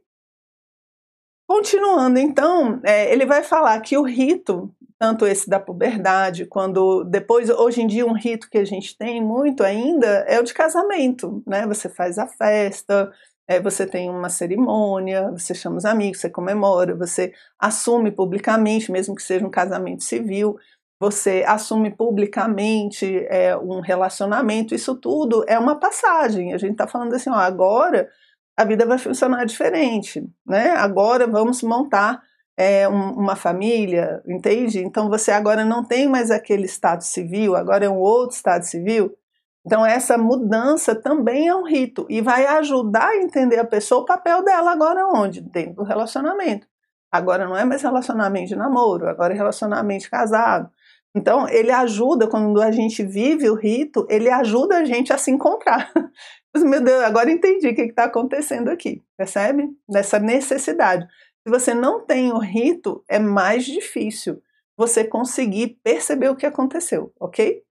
Continuando, 1.47 2.19
então, 2.19 2.79
é, 2.83 3.11
ele 3.11 3.25
vai 3.25 3.41
falar 3.41 3.79
que 3.79 3.97
o 3.97 4.03
rito, 4.03 4.71
tanto 4.99 5.25
esse 5.25 5.49
da 5.49 5.59
puberdade, 5.59 6.45
quando 6.45 7.03
depois, 7.05 7.49
hoje 7.49 7.81
em 7.81 7.87
dia, 7.87 8.05
um 8.05 8.13
rito 8.13 8.49
que 8.49 8.59
a 8.59 8.65
gente 8.65 8.95
tem 8.95 9.19
muito 9.19 9.63
ainda 9.63 10.25
é 10.27 10.39
o 10.39 10.43
de 10.43 10.53
casamento, 10.53 11.41
né? 11.47 11.65
Você 11.65 11.89
faz 11.89 12.19
a 12.19 12.27
festa, 12.27 13.11
é, 13.49 13.59
você 13.59 13.83
tem 13.87 14.11
uma 14.11 14.29
cerimônia, 14.29 15.31
você 15.31 15.55
chama 15.55 15.77
os 15.77 15.85
amigos, 15.85 16.21
você 16.21 16.29
comemora, 16.29 16.95
você 16.95 17.33
assume 17.57 18.11
publicamente, 18.11 18.91
mesmo 18.91 19.15
que 19.15 19.23
seja 19.23 19.43
um 19.43 19.49
casamento 19.49 20.03
civil, 20.03 20.55
você 21.01 21.43
assume 21.47 21.89
publicamente 21.89 23.25
é, 23.27 23.57
um 23.57 23.79
relacionamento, 23.79 24.75
isso 24.75 24.95
tudo 24.95 25.43
é 25.47 25.57
uma 25.57 25.79
passagem. 25.79 26.53
A 26.53 26.59
gente 26.59 26.73
está 26.73 26.85
falando 26.85 27.15
assim, 27.15 27.31
ó, 27.31 27.37
agora 27.37 28.07
a 28.55 28.63
vida 28.63 28.85
vai 28.85 28.99
funcionar 28.99 29.45
diferente, 29.45 30.23
né? 30.45 30.71
Agora 30.71 31.25
vamos 31.25 31.63
montar 31.63 32.21
é, 32.55 32.87
um, 32.87 33.13
uma 33.13 33.35
família, 33.35 34.21
entende? 34.27 34.77
Então 34.79 35.09
você 35.09 35.31
agora 35.31 35.65
não 35.65 35.83
tem 35.83 36.07
mais 36.07 36.29
aquele 36.29 36.65
estado 36.65 37.01
civil, 37.01 37.55
agora 37.55 37.85
é 37.85 37.89
um 37.89 37.97
outro 37.97 38.35
estado 38.35 38.61
civil. 38.63 39.17
Então 39.65 39.85
essa 39.85 40.17
mudança 40.17 40.95
também 40.95 41.47
é 41.47 41.55
um 41.55 41.65
rito 41.65 42.05
e 42.09 42.21
vai 42.21 42.45
ajudar 42.45 43.09
a 43.09 43.17
entender 43.17 43.59
a 43.59 43.65
pessoa 43.65 44.01
o 44.01 44.05
papel 44.05 44.43
dela 44.43 44.71
agora 44.71 45.05
onde? 45.07 45.41
Dentro 45.41 45.75
do 45.75 45.83
relacionamento. 45.83 46.67
Agora 47.11 47.47
não 47.47 47.57
é 47.57 47.65
mais 47.65 47.81
relacionamento 47.81 48.49
de 48.49 48.55
namoro, 48.55 49.07
agora 49.07 49.33
é 49.33 49.37
relacionamento 49.37 50.09
casado. 50.09 50.69
Então, 51.15 51.49
ele 51.49 51.71
ajuda, 51.71 52.27
quando 52.27 52.61
a 52.61 52.71
gente 52.71 53.03
vive 53.03 53.49
o 53.49 53.55
rito, 53.55 54.05
ele 54.09 54.29
ajuda 54.29 54.77
a 54.77 54.85
gente 54.85 55.11
a 55.11 55.17
se 55.17 55.31
encontrar. 55.31 55.91
Meu 56.55 56.81
Deus, 56.81 57.03
agora 57.03 57.31
entendi 57.31 57.67
o 57.67 57.75
que 57.75 57.81
está 57.81 58.03
acontecendo 58.03 58.69
aqui, 58.69 59.01
percebe? 59.17 59.69
Nessa 59.89 60.19
necessidade. 60.19 61.07
Se 61.43 61.49
você 61.49 61.73
não 61.73 62.05
tem 62.05 62.31
o 62.31 62.37
rito, 62.37 63.03
é 63.09 63.17
mais 63.17 63.65
difícil 63.65 64.41
você 64.77 65.03
conseguir 65.03 65.79
perceber 65.83 66.29
o 66.29 66.35
que 66.35 66.45
aconteceu, 66.45 67.11
ok? 67.19 67.63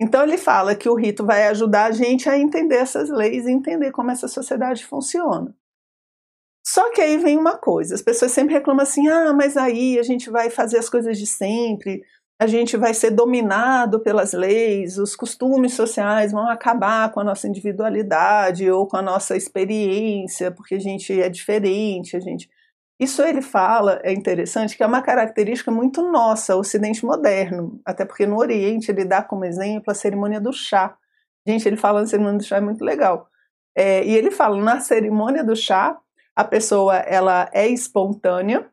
Então 0.00 0.22
ele 0.22 0.36
fala 0.36 0.74
que 0.74 0.88
o 0.88 0.94
rito 0.94 1.24
vai 1.24 1.48
ajudar 1.48 1.86
a 1.86 1.90
gente 1.90 2.28
a 2.28 2.38
entender 2.38 2.76
essas 2.76 3.08
leis 3.08 3.46
e 3.46 3.50
entender 3.50 3.90
como 3.92 4.10
essa 4.10 4.28
sociedade 4.28 4.84
funciona. 4.84 5.54
Só 6.66 6.90
que 6.92 7.00
aí 7.00 7.16
vem 7.16 7.38
uma 7.38 7.56
coisa, 7.56 7.94
as 7.94 8.02
pessoas 8.02 8.32
sempre 8.32 8.54
reclamam 8.54 8.82
assim: 8.82 9.08
ah, 9.08 9.32
mas 9.32 9.56
aí 9.56 9.98
a 9.98 10.02
gente 10.02 10.28
vai 10.28 10.50
fazer 10.50 10.78
as 10.78 10.90
coisas 10.90 11.16
de 11.18 11.26
sempre, 11.26 12.02
a 12.38 12.46
gente 12.46 12.76
vai 12.76 12.92
ser 12.92 13.10
dominado 13.10 14.00
pelas 14.00 14.32
leis, 14.32 14.98
os 14.98 15.16
costumes 15.16 15.74
sociais 15.74 16.32
vão 16.32 16.48
acabar 16.48 17.10
com 17.12 17.20
a 17.20 17.24
nossa 17.24 17.48
individualidade 17.48 18.70
ou 18.70 18.86
com 18.86 18.96
a 18.96 19.02
nossa 19.02 19.36
experiência, 19.36 20.50
porque 20.50 20.74
a 20.74 20.78
gente 20.78 21.18
é 21.18 21.28
diferente, 21.30 22.16
a 22.16 22.20
gente. 22.20 22.50
Isso 22.98 23.22
ele 23.22 23.42
fala, 23.42 24.00
é 24.02 24.12
interessante, 24.12 24.76
que 24.76 24.82
é 24.82 24.86
uma 24.86 25.02
característica 25.02 25.70
muito 25.70 26.02
nossa, 26.10 26.56
Ocidente 26.56 27.04
moderno, 27.04 27.78
até 27.84 28.04
porque 28.06 28.26
no 28.26 28.38
Oriente 28.38 28.90
ele 28.90 29.04
dá 29.04 29.22
como 29.22 29.44
exemplo 29.44 29.90
a 29.90 29.94
cerimônia 29.94 30.40
do 30.40 30.52
chá. 30.52 30.96
Gente, 31.46 31.68
ele 31.68 31.76
fala 31.76 32.00
na 32.00 32.06
cerimônia 32.06 32.38
do 32.38 32.44
chá 32.44 32.56
é 32.56 32.60
muito 32.60 32.82
legal. 32.82 33.28
É, 33.76 34.02
e 34.02 34.16
ele 34.16 34.30
fala, 34.30 34.56
na 34.56 34.80
cerimônia 34.80 35.44
do 35.44 35.54
chá, 35.54 35.98
a 36.34 36.44
pessoa 36.44 36.96
ela 36.96 37.50
é 37.52 37.68
espontânea, 37.68 38.66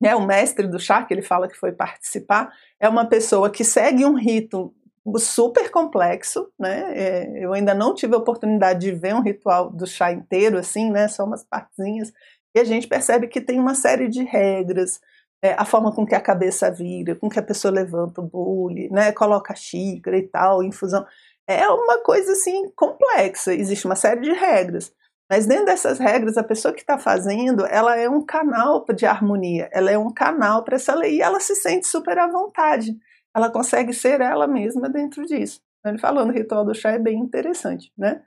né, 0.00 0.14
o 0.14 0.24
mestre 0.24 0.68
do 0.68 0.78
chá, 0.78 1.02
que 1.02 1.12
ele 1.12 1.22
fala 1.22 1.48
que 1.48 1.56
foi 1.56 1.72
participar, 1.72 2.52
é 2.78 2.88
uma 2.88 3.06
pessoa 3.06 3.50
que 3.50 3.64
segue 3.64 4.04
um 4.04 4.14
rito 4.14 4.74
super 5.16 5.70
complexo, 5.70 6.52
né? 6.58 6.92
É, 6.94 7.44
eu 7.44 7.54
ainda 7.54 7.74
não 7.74 7.94
tive 7.94 8.14
a 8.14 8.18
oportunidade 8.18 8.80
de 8.80 8.92
ver 8.92 9.14
um 9.14 9.22
ritual 9.22 9.70
do 9.70 9.86
chá 9.86 10.12
inteiro, 10.12 10.58
assim, 10.58 10.90
né? 10.90 11.08
Só 11.08 11.24
umas 11.24 11.44
partezinhas. 11.44 12.12
E 12.54 12.60
a 12.60 12.64
gente 12.64 12.86
percebe 12.86 13.28
que 13.28 13.40
tem 13.40 13.58
uma 13.58 13.74
série 13.74 14.08
de 14.08 14.22
regras, 14.24 15.00
é, 15.42 15.52
a 15.52 15.64
forma 15.64 15.94
com 15.94 16.04
que 16.06 16.14
a 16.14 16.20
cabeça 16.20 16.70
vira, 16.70 17.14
com 17.14 17.28
que 17.28 17.38
a 17.38 17.42
pessoa 17.42 17.72
levanta 17.72 18.20
o 18.20 18.24
bule, 18.24 18.88
né? 18.90 19.12
Coloca 19.12 19.54
xícara 19.54 20.18
e 20.18 20.26
tal, 20.26 20.62
infusão. 20.62 21.06
É 21.46 21.68
uma 21.68 21.98
coisa 21.98 22.32
assim 22.32 22.70
complexa. 22.76 23.54
Existe 23.54 23.86
uma 23.86 23.96
série 23.96 24.20
de 24.20 24.32
regras. 24.32 24.92
Mas 25.30 25.46
dentro 25.46 25.66
dessas 25.66 25.98
regras, 25.98 26.38
a 26.38 26.42
pessoa 26.42 26.72
que 26.72 26.80
está 26.80 26.98
fazendo, 26.98 27.66
ela 27.66 27.96
é 27.96 28.08
um 28.08 28.24
canal 28.24 28.84
de 28.94 29.04
harmonia, 29.04 29.68
ela 29.72 29.90
é 29.90 29.98
um 29.98 30.10
canal 30.10 30.64
para 30.64 30.76
essa 30.76 30.94
lei 30.94 31.16
e 31.16 31.22
ela 31.22 31.38
se 31.38 31.54
sente 31.54 31.86
super 31.86 32.18
à 32.18 32.26
vontade. 32.26 32.96
Ela 33.34 33.50
consegue 33.50 33.92
ser 33.92 34.20
ela 34.20 34.46
mesma 34.46 34.88
dentro 34.88 35.26
disso. 35.26 35.60
Ele 35.84 35.98
falando, 35.98 36.30
o 36.30 36.32
ritual 36.32 36.64
do 36.64 36.74
chá 36.74 36.92
é 36.92 36.98
bem 36.98 37.18
interessante, 37.18 37.92
né? 37.96 38.22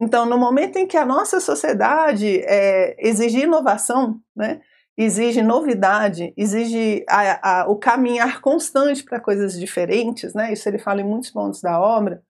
Então, 0.00 0.24
no 0.24 0.38
momento 0.38 0.76
em 0.76 0.86
que 0.86 0.96
a 0.96 1.04
nossa 1.04 1.40
sociedade 1.40 2.40
é, 2.44 2.96
exige 2.98 3.40
inovação, 3.40 4.18
né, 4.34 4.60
exige 4.96 5.42
novidade, 5.42 6.32
exige 6.36 7.04
a, 7.08 7.60
a, 7.60 7.70
o 7.70 7.76
caminhar 7.76 8.40
constante 8.40 9.04
para 9.04 9.20
coisas 9.20 9.58
diferentes, 9.58 10.32
né, 10.32 10.52
isso 10.52 10.66
ele 10.68 10.78
fala 10.78 11.02
em 11.02 11.04
muitos 11.04 11.30
pontos 11.30 11.60
da 11.60 11.78
obra, 11.78 12.22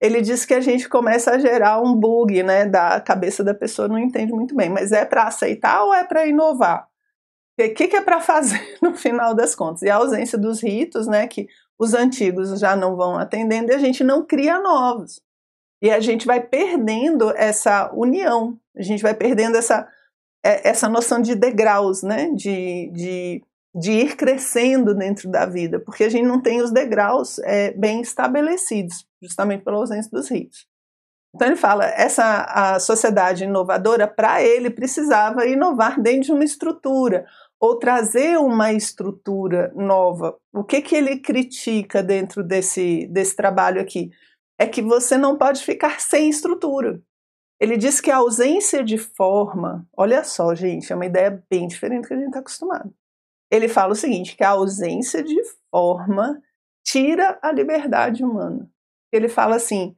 ele 0.00 0.22
diz 0.22 0.46
que 0.46 0.54
a 0.54 0.60
gente 0.60 0.88
começa 0.88 1.32
a 1.32 1.38
gerar 1.38 1.80
um 1.82 1.94
bug, 1.94 2.42
né, 2.42 2.64
da 2.64 2.98
cabeça 3.00 3.44
da 3.44 3.52
pessoa, 3.52 3.86
não 3.86 3.98
entende 3.98 4.32
muito 4.32 4.54
bem, 4.54 4.70
mas 4.70 4.90
é 4.90 5.04
para 5.04 5.24
aceitar 5.24 5.84
ou 5.84 5.92
é 5.92 6.02
para 6.04 6.26
inovar? 6.26 6.88
O 7.58 7.74
que, 7.74 7.88
que 7.88 7.96
é 7.96 8.00
para 8.00 8.20
fazer 8.22 8.76
no 8.80 8.94
final 8.96 9.34
das 9.34 9.54
contas? 9.54 9.82
E 9.82 9.90
a 9.90 9.96
ausência 9.96 10.38
dos 10.38 10.62
ritos, 10.62 11.06
né, 11.06 11.26
que 11.26 11.46
os 11.78 11.92
antigos 11.92 12.58
já 12.58 12.74
não 12.74 12.96
vão 12.96 13.18
atendendo 13.18 13.70
e 13.70 13.74
a 13.74 13.78
gente 13.78 14.02
não 14.02 14.24
cria 14.24 14.58
novos. 14.58 15.20
E 15.82 15.90
a 15.90 16.00
gente 16.00 16.26
vai 16.26 16.40
perdendo 16.40 17.30
essa 17.36 17.90
união, 17.94 18.58
a 18.76 18.82
gente 18.82 19.02
vai 19.02 19.14
perdendo 19.14 19.56
essa, 19.56 19.88
é, 20.44 20.68
essa 20.68 20.88
noção 20.88 21.20
de 21.20 21.34
degraus, 21.34 22.02
né, 22.02 22.30
de, 22.34 22.90
de, 22.92 23.44
de 23.74 23.92
ir 23.92 24.16
crescendo 24.16 24.94
dentro 24.94 25.30
da 25.30 25.46
vida, 25.46 25.80
porque 25.80 26.04
a 26.04 26.08
gente 26.08 26.26
não 26.26 26.40
tem 26.40 26.60
os 26.60 26.70
degraus 26.70 27.38
é, 27.40 27.72
bem 27.72 28.00
estabelecidos 28.00 29.06
justamente 29.22 29.64
pela 29.64 29.78
ausência 29.78 30.10
dos 30.10 30.28
ritos. 30.30 30.66
Então 31.34 31.46
ele 31.46 31.56
fala, 31.56 31.86
essa 31.86 32.44
a 32.44 32.80
sociedade 32.80 33.44
inovadora, 33.44 34.06
para 34.08 34.42
ele, 34.42 34.68
precisava 34.68 35.46
inovar 35.46 36.00
dentro 36.00 36.22
de 36.22 36.32
uma 36.32 36.44
estrutura, 36.44 37.24
ou 37.60 37.78
trazer 37.78 38.38
uma 38.38 38.72
estrutura 38.72 39.70
nova. 39.76 40.36
O 40.52 40.64
que, 40.64 40.80
que 40.80 40.96
ele 40.96 41.18
critica 41.18 42.02
dentro 42.02 42.42
desse, 42.42 43.06
desse 43.08 43.36
trabalho 43.36 43.80
aqui? 43.80 44.10
É 44.60 44.66
que 44.66 44.82
você 44.82 45.16
não 45.16 45.38
pode 45.38 45.64
ficar 45.64 46.00
sem 46.00 46.28
estrutura. 46.28 47.00
Ele 47.58 47.76
diz 47.76 48.00
que 48.00 48.10
a 48.10 48.18
ausência 48.18 48.84
de 48.84 48.98
forma, 48.98 49.88
olha 49.96 50.22
só, 50.24 50.54
gente, 50.54 50.92
é 50.92 50.96
uma 50.96 51.06
ideia 51.06 51.42
bem 51.48 51.66
diferente 51.66 52.02
do 52.02 52.08
que 52.08 52.14
a 52.14 52.16
gente 52.16 52.26
está 52.26 52.40
acostumado. 52.40 52.94
Ele 53.50 53.68
fala 53.68 53.92
o 53.92 53.96
seguinte: 53.96 54.36
que 54.36 54.44
a 54.44 54.50
ausência 54.50 55.22
de 55.22 55.40
forma 55.70 56.42
tira 56.84 57.38
a 57.42 57.50
liberdade 57.50 58.22
humana 58.22 58.70
ele 59.12 59.28
fala 59.28 59.56
assim: 59.56 59.94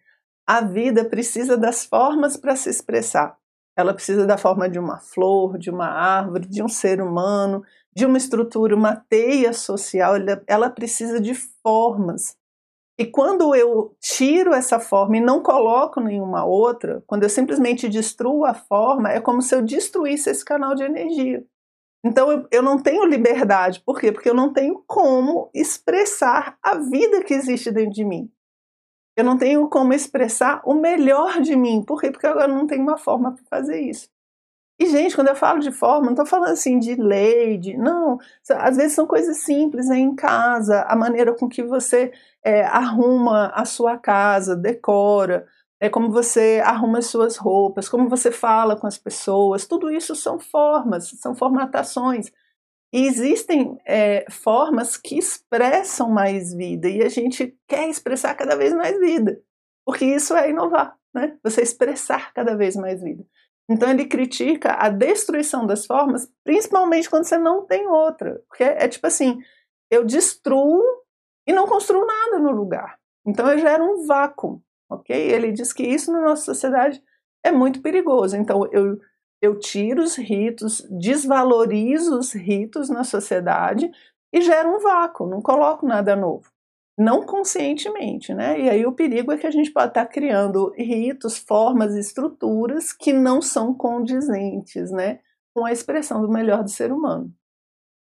a 0.47 0.61
vida 0.61 1.05
precisa 1.05 1.57
das 1.57 1.85
formas 1.85 2.37
para 2.37 2.57
se 2.57 2.71
expressar. 2.71 3.37
Ela 3.77 3.95
precisa 3.95 4.27
da 4.27 4.37
forma 4.37 4.69
de 4.69 4.79
uma 4.79 4.99
flor, 4.99 5.59
de 5.59 5.71
uma 5.71 5.87
árvore, 5.87 6.47
de 6.47 6.63
um 6.63 6.69
ser 6.69 7.01
humano, 7.01 7.65
de 7.95 8.05
uma 8.05 8.19
estrutura, 8.19 8.77
uma 8.77 8.97
teia 8.97 9.53
social. 9.53 10.17
Ela, 10.17 10.43
ela 10.47 10.71
precisa 10.71 11.21
de 11.21 11.35
formas. 11.35 12.37
E 12.99 13.07
quando 13.07 13.55
eu 13.55 13.97
tiro 14.01 14.53
essa 14.53 14.79
forma 14.79 15.17
e 15.17 15.21
não 15.21 15.43
coloco 15.43 16.01
nenhuma 16.01 16.45
outra, 16.45 17.03
quando 17.07 17.23
eu 17.23 17.31
simplesmente 17.31 17.89
destruo 17.89 18.45
a 18.45 18.53
forma, 18.53 19.11
é 19.11 19.21
como 19.21 19.41
se 19.41 19.55
eu 19.55 19.63
destruísse 19.63 20.31
esse 20.31 20.45
canal 20.45 20.75
de 20.75 20.85
energia. 20.85 21.45
Então 22.05 22.31
eu, 22.31 22.49
eu 22.51 22.63
não 22.63 22.79
tenho 22.83 23.05
liberdade. 23.05 23.81
Por 23.81 23.99
quê? 23.99 24.13
Porque 24.13 24.29
eu 24.29 24.35
não 24.35 24.53
tenho 24.53 24.83
como 24.87 25.51
expressar 25.55 26.59
a 26.63 26.77
vida 26.77 27.23
que 27.25 27.33
existe 27.33 27.71
dentro 27.71 27.93
de 27.93 28.05
mim. 28.05 28.31
Eu 29.17 29.25
não 29.25 29.39
tenho 29.39 29.69
como 29.69 29.93
expressar 29.93 30.63
o 30.65 30.75
melhor 30.75 31.41
de 31.41 31.55
mim. 31.55 31.83
Por 31.83 32.01
quê? 32.01 32.11
Porque 32.11 32.27
eu 32.27 32.49
não 32.49 32.67
tenho 32.67 32.83
uma 32.83 32.99
forma 32.99 33.35
para 33.35 33.45
fazer 33.45 33.81
isso. 33.81 34.09
E, 34.79 34.87
gente, 34.87 35.15
quando 35.15 35.29
eu 35.29 35.37
falo 35.37 35.61
de 35.61 35.71
forma, 35.71 36.07
não 36.07 36.13
estou 36.13 36.27
falando 36.27 36.53
assim 36.53 36.79
de 36.79 36.95
lei, 36.95 37.57
de. 37.59 37.77
Não, 37.77 38.19
às 38.51 38.77
vezes 38.77 38.95
são 38.95 39.07
coisas 39.07 39.39
simples, 39.39 39.89
né? 39.89 39.99
em 39.99 40.15
casa, 40.15 40.83
a 40.83 40.97
maneira 40.97 41.35
com 41.35 41.49
que 41.49 41.63
você 41.63 42.13
é, 42.43 42.65
arruma 42.65 43.49
a 43.55 43.65
sua 43.65 43.97
casa, 43.97 44.57
decora, 44.57 45.47
é 45.81 45.89
como 45.89 46.11
você 46.11 46.63
arruma 46.65 46.99
as 46.99 47.07
suas 47.07 47.37
roupas, 47.37 47.89
como 47.89 48.09
você 48.09 48.31
fala 48.31 48.77
com 48.77 48.87
as 48.87 48.99
pessoas, 48.99 49.67
tudo 49.67 49.91
isso 49.91 50.15
são 50.15 50.39
formas, 50.39 51.09
são 51.21 51.35
formatações. 51.35 52.31
E 52.93 53.07
existem 53.07 53.81
é, 53.87 54.25
formas 54.31 54.97
que 54.97 55.19
expressam 55.19 56.11
mais 56.11 56.55
vida 56.55 56.89
e 56.89 57.03
a 57.03 57.09
gente 57.09 57.57
quer 57.67 57.89
expressar 57.89 58.35
cada 58.35 58.55
vez 58.57 58.73
mais 58.75 58.99
vida, 59.01 59.41
porque 59.85 60.05
isso 60.05 60.35
é 60.37 60.51
inovar, 60.51 60.97
né? 61.15 61.37
Você 61.43 61.63
expressar 61.63 62.33
cada 62.35 62.55
vez 62.57 62.77
mais 62.77 63.03
vida. 63.03 63.25
Então 63.71 63.91
ele 63.91 64.07
critica 64.07 64.73
a 64.75 64.89
destruição 64.89 65.67
das 65.67 65.87
formas, 65.87 66.29
principalmente 66.45 67.09
quando 67.09 67.25
você 67.25 67.39
não 67.39 67.65
tem 67.65 67.87
outra, 67.87 68.43
porque 68.49 68.65
é, 68.65 68.89
tipo 68.89 69.07
assim, 69.07 69.39
eu 69.91 70.05
destruo 70.05 70.83
e 71.47 71.53
não 71.53 71.67
construo 71.67 72.05
nada 72.05 72.39
no 72.39 72.51
lugar. 72.51 72.99
Então 73.27 73.49
eu 73.49 73.59
gero 73.59 73.85
um 73.85 74.07
vácuo, 74.07 74.63
ok? 74.91 75.17
Ele 75.17 75.53
diz 75.53 75.73
que 75.73 75.83
isso 75.83 76.13
na 76.13 76.21
nossa 76.21 76.45
sociedade 76.45 77.03
é 77.45 77.51
muito 77.51 77.81
perigoso. 77.81 78.37
Então 78.37 78.69
eu 78.73 78.99
eu 79.43 79.59
tiro 79.59 80.01
os 80.01 80.15
ritos, 80.15 80.87
desvalorizo 80.89 82.17
os 82.17 82.33
ritos 82.33 82.89
na 82.89 83.03
sociedade 83.03 83.91
e 84.33 84.41
gero 84.41 84.77
um 84.77 84.79
vácuo, 84.79 85.27
não 85.27 85.43
coloco 85.43 85.85
nada 85.85 86.15
novo. 86.15 86.52
Não 86.99 87.25
conscientemente, 87.25 88.35
né? 88.35 88.61
E 88.61 88.69
aí 88.69 88.87
o 88.87 88.93
perigo 88.93 89.33
é 89.33 89.39
que 89.39 89.47
a 89.47 89.51
gente 89.51 89.73
pode 89.73 89.89
estar 89.89 90.07
criando 90.07 90.73
ritos, 90.77 91.39
formas, 91.39 91.95
estruturas 91.95 92.93
que 92.93 93.13
não 93.13 93.41
são 93.41 93.75
condizentes, 93.75 94.91
né? 94.91 95.21
Com 95.55 95.65
a 95.65 95.73
expressão 95.73 96.21
do 96.21 96.31
melhor 96.31 96.63
do 96.63 96.71
ser 96.71 96.93
humano. 96.93 97.33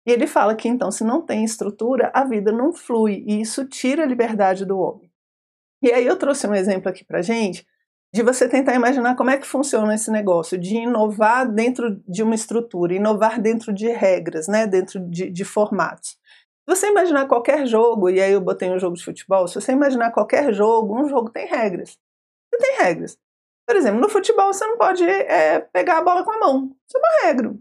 E 0.05 0.11
ele 0.11 0.27
fala 0.27 0.55
que 0.55 0.67
então, 0.67 0.91
se 0.91 1.03
não 1.03 1.21
tem 1.21 1.43
estrutura, 1.43 2.11
a 2.13 2.25
vida 2.25 2.51
não 2.51 2.73
flui, 2.73 3.23
e 3.27 3.41
isso 3.41 3.65
tira 3.65 4.03
a 4.03 4.05
liberdade 4.05 4.65
do 4.65 4.77
homem. 4.79 5.11
E 5.81 5.91
aí 5.91 6.05
eu 6.05 6.17
trouxe 6.17 6.47
um 6.47 6.55
exemplo 6.55 6.89
aqui 6.89 7.03
pra 7.05 7.21
gente 7.21 7.65
de 8.13 8.23
você 8.23 8.47
tentar 8.49 8.75
imaginar 8.75 9.15
como 9.15 9.29
é 9.29 9.37
que 9.37 9.47
funciona 9.47 9.95
esse 9.95 10.11
negócio, 10.11 10.57
de 10.57 10.75
inovar 10.75 11.49
dentro 11.49 12.01
de 12.05 12.21
uma 12.21 12.35
estrutura, 12.35 12.93
inovar 12.93 13.41
dentro 13.41 13.71
de 13.71 13.87
regras, 13.87 14.47
né, 14.49 14.67
dentro 14.67 14.99
de, 15.09 15.29
de 15.31 15.45
formatos. 15.45 16.17
Você 16.67 16.87
imaginar 16.87 17.27
qualquer 17.27 17.65
jogo, 17.65 18.09
e 18.09 18.21
aí 18.21 18.33
eu 18.33 18.41
botei 18.41 18.69
um 18.69 18.79
jogo 18.79 18.95
de 18.95 19.03
futebol, 19.03 19.47
se 19.47 19.55
você 19.55 19.71
imaginar 19.71 20.11
qualquer 20.11 20.53
jogo, 20.53 20.99
um 20.99 21.07
jogo 21.07 21.29
tem 21.29 21.47
regras. 21.47 21.97
Você 22.49 22.57
tem 22.61 22.77
regras. 22.85 23.17
Por 23.67 23.75
exemplo, 23.75 24.01
no 24.01 24.09
futebol 24.09 24.53
você 24.53 24.65
não 24.67 24.77
pode 24.77 25.03
é, 25.03 25.59
pegar 25.59 25.99
a 25.99 26.03
bola 26.03 26.23
com 26.23 26.31
a 26.31 26.39
mão. 26.39 26.75
Isso 26.87 26.97
é 26.97 26.99
uma 26.99 27.27
regra. 27.27 27.55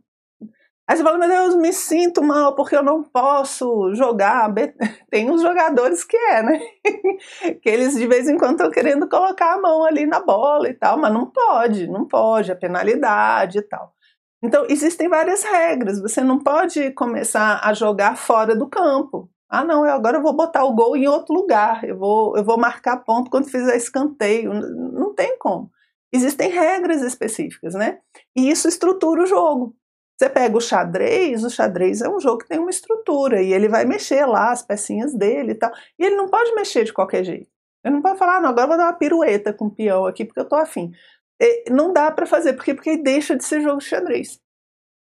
Aí 0.91 0.97
você 0.97 1.05
fala, 1.05 1.19
meu 1.19 1.29
Deus, 1.29 1.55
me 1.55 1.73
sinto 1.73 2.21
mal 2.21 2.57
porque 2.57 2.75
eu 2.75 2.83
não 2.83 3.01
posso 3.01 3.95
jogar. 3.95 4.53
Tem 5.09 5.31
uns 5.31 5.41
jogadores 5.41 6.03
que 6.03 6.17
é, 6.17 6.43
né? 6.43 6.59
que 7.63 7.69
eles 7.69 7.95
de 7.95 8.09
vez 8.09 8.29
em 8.29 8.37
quando 8.37 8.57
estão 8.57 8.71
querendo 8.73 9.09
colocar 9.09 9.55
a 9.55 9.61
mão 9.61 9.85
ali 9.85 10.05
na 10.05 10.19
bola 10.19 10.69
e 10.69 10.75
tal, 10.75 10.99
mas 10.99 11.13
não 11.13 11.27
pode, 11.27 11.87
não 11.87 12.09
pode, 12.09 12.51
a 12.51 12.57
penalidade 12.57 13.59
e 13.59 13.63
tal. 13.63 13.95
Então, 14.43 14.67
existem 14.69 15.09
várias 15.09 15.43
regras. 15.43 16.01
Você 16.01 16.23
não 16.23 16.39
pode 16.39 16.91
começar 16.93 17.61
a 17.63 17.75
jogar 17.75 18.17
fora 18.17 18.57
do 18.57 18.69
campo. 18.69 19.31
Ah, 19.49 19.65
não, 19.65 19.85
eu 19.85 19.93
agora 19.93 20.19
eu 20.19 20.23
vou 20.23 20.33
botar 20.33 20.65
o 20.65 20.75
gol 20.75 20.97
em 20.97 21.09
outro 21.09 21.35
lugar. 21.35 21.85
Eu 21.85 21.99
vou, 21.99 22.37
eu 22.37 22.45
vou 22.45 22.59
marcar 22.59 22.99
ponto 22.99 23.31
quando 23.31 23.51
fizer 23.51 23.77
escanteio. 23.77 24.53
Não 24.55 25.15
tem 25.15 25.37
como. 25.39 25.71
Existem 26.13 26.51
regras 26.51 27.03
específicas, 27.03 27.75
né? 27.75 27.99
E 28.37 28.51
isso 28.51 28.69
estrutura 28.69 29.23
o 29.23 29.27
jogo. 29.27 29.77
Você 30.17 30.29
pega 30.29 30.57
o 30.57 30.61
xadrez, 30.61 31.43
o 31.45 31.51
xadrez 31.51 32.03
é 32.03 32.09
um 32.09 32.21
jogo 32.21 32.39
que 32.39 32.49
tem 32.49 32.59
uma 32.59 32.69
estrutura 32.69 33.41
e 33.41 33.55
ele 33.55 33.69
vai 33.69 33.87
mexer 33.87 34.27
lá 34.27 34.51
as 34.51 34.63
pecinhas 34.63 35.15
dele 35.15 35.53
e 35.53 35.55
tal. 35.55 35.73
E 35.99 36.05
ele 36.05 36.15
não 36.15 36.29
pode 36.29 36.55
mexer 36.55 36.85
de 36.85 36.93
qualquer 36.93 37.25
jeito. 37.25 37.49
Ele 37.83 37.95
não 37.95 38.03
pode 38.03 38.19
falar, 38.19 38.37
ah, 38.37 38.41
não, 38.41 38.51
agora 38.51 38.65
eu 38.65 38.69
vou 38.69 38.77
dar 38.77 38.85
uma 38.85 38.99
pirueta 38.99 39.53
com 39.53 39.67
o 39.67 39.71
peão 39.71 40.05
aqui 40.05 40.25
porque 40.25 40.41
eu 40.41 40.49
tô 40.49 40.57
afim. 40.57 40.93
E 41.41 41.71
não 41.71 41.93
dá 41.93 42.11
para 42.11 42.27
fazer, 42.27 42.53
porque, 42.53 42.75
porque 42.75 42.97
deixa 42.97 43.37
de 43.37 43.45
ser 43.45 43.63
jogo 43.63 43.79
de 43.79 43.87
xadrez. 43.87 44.39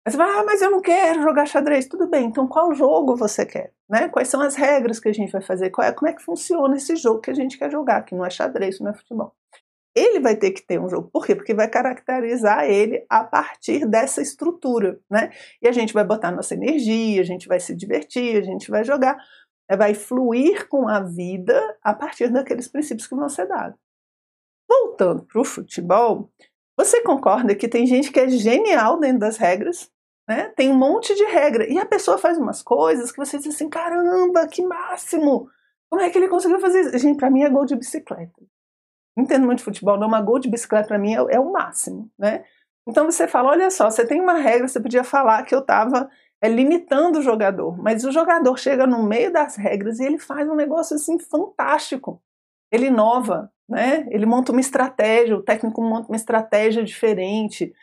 Aí 0.06 0.12
você 0.12 0.18
fala, 0.18 0.42
ah, 0.42 0.44
mas 0.46 0.62
eu 0.62 0.72
não 0.72 0.82
quero 0.82 1.22
jogar 1.24 1.46
xadrez. 1.46 1.88
Tudo 1.88 2.08
bem, 2.08 2.26
então 2.26 2.48
qual 2.48 2.74
jogo 2.74 3.16
você 3.16 3.46
quer? 3.46 3.74
Né? 3.90 4.08
Quais 4.10 4.28
são 4.28 4.42
as 4.42 4.56
regras 4.56 5.00
que 5.00 5.10
a 5.10 5.14
gente 5.14 5.32
vai 5.32 5.42
fazer? 5.42 5.72
É, 5.82 5.92
como 5.92 6.10
é 6.10 6.14
que 6.14 6.24
funciona 6.24 6.76
esse 6.76 6.96
jogo 6.96 7.22
que 7.22 7.32
a 7.32 7.34
gente 7.34 7.58
quer 7.58 7.72
jogar, 7.72 8.04
que 8.04 8.16
não 8.16 8.26
é 8.26 8.30
xadrez, 8.30 8.80
não 8.80 8.92
é 8.92 8.94
futebol 8.94 9.34
ele 9.96 10.20
vai 10.20 10.36
ter 10.36 10.52
que 10.52 10.66
ter 10.66 10.80
um 10.80 10.90
jogo. 10.90 11.10
Por 11.12 11.26
quê? 11.26 11.36
Porque 11.36 11.54
vai 11.54 11.68
caracterizar 11.68 12.66
ele 12.66 13.06
a 13.10 13.24
partir 13.24 13.86
dessa 13.86 14.22
estrutura, 14.22 15.00
né? 15.10 15.32
E 15.62 15.68
a 15.68 15.72
gente 15.72 15.94
vai 15.94 16.04
botar 16.04 16.32
nossa 16.32 16.54
energia, 16.54 17.22
a 17.22 17.26
gente 17.26 17.48
vai 17.48 17.60
se 17.60 17.76
divertir, 17.76 18.38
a 18.38 18.42
gente 18.42 18.70
vai 18.70 18.84
jogar, 18.84 19.18
é, 19.70 19.76
vai 19.76 19.94
fluir 19.94 20.68
com 20.68 20.88
a 20.88 21.00
vida 21.02 21.60
a 21.84 21.94
partir 21.94 22.30
daqueles 22.30 22.68
princípios 22.68 23.08
que 23.08 23.16
vão 23.16 23.30
ser 23.30 23.48
dados. 23.48 23.80
Voltando 24.70 25.24
para 25.24 25.42
o 25.42 25.46
futebol, 25.46 26.30
você 26.78 27.02
concorda 27.02 27.56
que 27.56 27.68
tem 27.68 27.88
gente 27.88 28.12
que 28.12 28.20
é 28.20 28.30
genial 28.30 29.00
dentro 29.00 29.20
das 29.20 29.38
regras, 29.38 29.90
né? 30.28 30.54
Tem 30.56 30.70
um 30.70 30.78
monte 30.78 31.16
de 31.16 31.26
regra 31.26 31.68
e 31.68 31.80
a 31.80 31.86
pessoa 31.86 32.18
faz 32.18 32.38
umas 32.38 32.62
coisas 32.62 33.12
que 33.12 33.18
você 33.18 33.38
diz 33.38 33.56
assim, 33.56 33.70
caramba, 33.70 34.48
que 34.48 34.64
máximo! 34.64 35.50
Como 35.90 36.02
é 36.02 36.10
que 36.10 36.18
ele 36.20 36.28
conseguiu 36.28 36.60
fazer 36.60 36.82
isso? 36.82 36.98
Gente, 37.00 37.18
para 37.18 37.32
mim 37.32 37.44
é 37.44 37.50
gol 37.50 37.66
de 37.66 37.76
bicicleta 37.76 38.40
entendo 39.20 39.46
muito 39.46 39.60
de 39.60 39.64
futebol, 39.64 39.98
não, 39.98 40.08
uma 40.08 40.22
gol 40.22 40.40
de 40.40 40.50
bicicleta 40.50 40.88
para 40.88 40.98
mim 40.98 41.14
é, 41.14 41.36
é, 41.36 41.40
o 41.40 41.52
máximo, 41.52 42.10
né? 42.18 42.44
Então 42.88 43.06
você 43.06 43.28
fala, 43.28 43.50
olha 43.50 43.70
só, 43.70 43.90
você 43.90 44.06
tem 44.06 44.20
uma 44.20 44.34
regra, 44.34 44.68
você 44.68 44.80
podia 44.80 45.04
falar 45.04 45.44
que 45.44 45.54
eu 45.54 45.60
estava 45.60 46.10
é, 46.42 46.48
limitando 46.48 47.20
o 47.20 47.22
jogador, 47.22 47.78
mas 47.78 48.04
o 48.04 48.12
jogador 48.12 48.58
chega 48.58 48.88
no 48.88 49.04
meio 49.04 49.32
das 49.32 49.56
regras 49.56 50.00
e 50.00 50.06
ele 50.06 50.18
faz 50.18 50.50
um 50.50 50.56
negócio 50.56 50.96
assim 50.96 51.20
fantástico. 51.20 52.22
Ele 52.72 52.88
inova, 52.88 53.52
né? 53.68 54.08
Ele 54.10 54.26
monta 54.26 54.52
uma 54.52 54.62
estratégia, 54.62 55.36
o 55.36 55.44
técnico 55.44 55.82
monta 55.82 56.08
uma 56.08 56.16
estratégia 56.16 56.84
diferente 56.84 57.74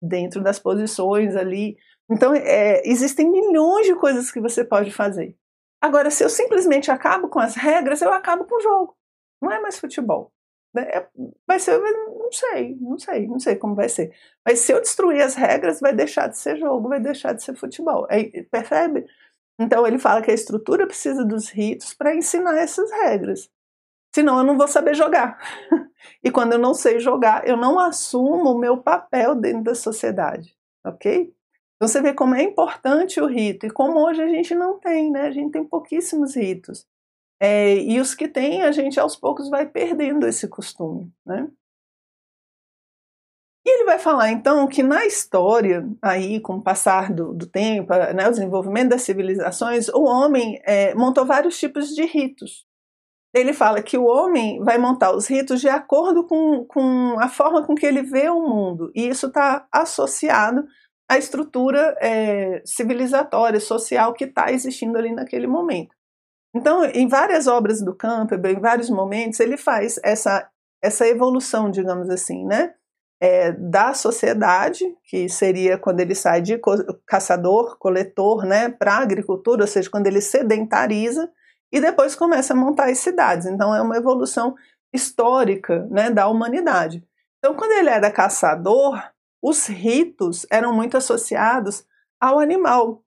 dentro 0.00 0.42
das 0.42 0.58
posições 0.58 1.34
ali. 1.36 1.76
Então, 2.10 2.34
é, 2.34 2.82
existem 2.84 3.30
milhões 3.30 3.86
de 3.86 3.94
coisas 3.94 4.30
que 4.30 4.40
você 4.40 4.64
pode 4.64 4.90
fazer. 4.90 5.36
Agora, 5.80 6.10
se 6.10 6.24
eu 6.24 6.28
simplesmente 6.28 6.90
acabo 6.90 7.28
com 7.28 7.38
as 7.38 7.54
regras, 7.54 8.02
eu 8.02 8.12
acabo 8.12 8.44
com 8.44 8.56
o 8.56 8.60
jogo. 8.60 8.96
Não 9.40 9.50
é 9.50 9.60
mais 9.60 9.78
futebol. 9.78 10.32
Né? 10.74 10.82
É, 10.82 11.08
vai 11.46 11.58
ser, 11.58 11.78
não 11.78 12.32
sei, 12.32 12.76
não 12.80 12.98
sei, 12.98 13.26
não 13.26 13.38
sei 13.38 13.56
como 13.56 13.74
vai 13.74 13.88
ser. 13.88 14.12
Mas 14.44 14.60
se 14.60 14.72
eu 14.72 14.80
destruir 14.80 15.22
as 15.22 15.34
regras, 15.34 15.80
vai 15.80 15.94
deixar 15.94 16.26
de 16.28 16.38
ser 16.38 16.56
jogo, 16.56 16.88
vai 16.88 17.00
deixar 17.00 17.32
de 17.32 17.42
ser 17.42 17.54
futebol. 17.54 18.06
É, 18.10 18.42
percebe? 18.50 19.06
Então 19.58 19.86
ele 19.86 19.98
fala 19.98 20.20
que 20.20 20.30
a 20.30 20.34
estrutura 20.34 20.86
precisa 20.86 21.24
dos 21.24 21.48
ritos 21.48 21.94
para 21.94 22.14
ensinar 22.14 22.58
essas 22.58 22.90
regras. 22.90 23.48
Senão 24.14 24.38
eu 24.38 24.44
não 24.44 24.56
vou 24.56 24.68
saber 24.68 24.94
jogar. 24.94 25.36
e 26.22 26.30
quando 26.30 26.52
eu 26.52 26.58
não 26.58 26.72
sei 26.72 27.00
jogar, 27.00 27.48
eu 27.48 27.56
não 27.56 27.80
assumo 27.80 28.52
o 28.52 28.58
meu 28.58 28.76
papel 28.76 29.34
dentro 29.34 29.64
da 29.64 29.74
sociedade. 29.74 30.56
Ok? 30.86 31.34
Então 31.74 31.88
você 31.88 32.00
vê 32.00 32.14
como 32.14 32.36
é 32.36 32.42
importante 32.44 33.20
o 33.20 33.26
rito 33.26 33.66
e 33.66 33.70
como 33.70 33.98
hoje 33.98 34.22
a 34.22 34.28
gente 34.28 34.54
não 34.54 34.78
tem, 34.78 35.10
né? 35.10 35.22
A 35.22 35.30
gente 35.32 35.50
tem 35.50 35.64
pouquíssimos 35.64 36.36
ritos. 36.36 36.86
É, 37.40 37.74
e 37.74 38.00
os 38.00 38.14
que 38.14 38.28
tem, 38.28 38.62
a 38.62 38.70
gente 38.70 39.00
aos 39.00 39.16
poucos 39.16 39.50
vai 39.50 39.66
perdendo 39.68 40.28
esse 40.28 40.46
costume. 40.46 41.12
Né? 41.26 41.48
E 43.66 43.68
ele 43.68 43.84
vai 43.84 43.98
falar 43.98 44.30
então 44.30 44.68
que 44.68 44.82
na 44.82 45.04
história, 45.04 45.84
aí 46.00 46.38
com 46.38 46.54
o 46.58 46.62
passar 46.62 47.12
do, 47.12 47.34
do 47.34 47.48
tempo, 47.48 47.92
né, 48.14 48.28
o 48.28 48.30
desenvolvimento 48.30 48.90
das 48.90 49.02
civilizações, 49.02 49.88
o 49.88 50.04
homem 50.04 50.60
é, 50.62 50.94
montou 50.94 51.26
vários 51.26 51.58
tipos 51.58 51.88
de 51.88 52.04
ritos. 52.04 52.64
Ele 53.34 53.52
fala 53.52 53.82
que 53.82 53.98
o 53.98 54.04
homem 54.04 54.62
vai 54.62 54.78
montar 54.78 55.12
os 55.12 55.26
ritos 55.26 55.60
de 55.60 55.68
acordo 55.68 56.24
com, 56.24 56.64
com 56.66 57.16
a 57.18 57.28
forma 57.28 57.66
com 57.66 57.74
que 57.74 57.84
ele 57.84 58.02
vê 58.02 58.28
o 58.28 58.40
mundo, 58.40 58.92
e 58.94 59.08
isso 59.08 59.26
está 59.26 59.66
associado 59.72 60.64
à 61.08 61.18
estrutura 61.18 61.96
é, 62.00 62.62
civilizatória, 62.64 63.58
social 63.58 64.14
que 64.14 64.24
está 64.24 64.52
existindo 64.52 64.96
ali 64.96 65.12
naquele 65.12 65.48
momento. 65.48 65.94
Então, 66.54 66.84
em 66.84 67.08
várias 67.08 67.48
obras 67.48 67.82
do 67.82 67.92
Campbell, 67.92 68.52
em 68.52 68.60
vários 68.60 68.88
momentos, 68.88 69.40
ele 69.40 69.56
faz 69.56 69.98
essa, 70.04 70.48
essa 70.80 71.06
evolução, 71.06 71.68
digamos 71.68 72.08
assim, 72.08 72.46
né? 72.46 72.72
É, 73.20 73.52
da 73.52 73.94
sociedade, 73.94 74.84
que 75.04 75.28
seria 75.28 75.78
quando 75.78 76.00
ele 76.00 76.14
sai 76.14 76.40
de 76.40 76.60
caçador, 77.06 77.78
coletor, 77.78 78.44
né, 78.44 78.68
para 78.68 78.98
agricultura, 78.98 79.62
ou 79.62 79.68
seja, 79.68 79.88
quando 79.88 80.06
ele 80.06 80.20
sedentariza, 80.20 81.30
e 81.74 81.80
depois 81.80 82.14
começa 82.14 82.52
a 82.52 82.56
montar 82.56 82.88
as 82.88 82.98
cidades. 82.98 83.48
Então, 83.48 83.74
é 83.74 83.82
uma 83.82 83.96
evolução 83.96 84.54
histórica 84.92 85.84
né, 85.90 86.08
da 86.08 86.28
humanidade. 86.28 87.02
Então, 87.38 87.52
quando 87.52 87.72
ele 87.72 87.90
era 87.90 88.12
caçador, 88.12 89.02
os 89.42 89.66
ritos 89.66 90.46
eram 90.48 90.72
muito 90.72 90.96
associados 90.96 91.84
ao 92.20 92.38
animal, 92.38 93.02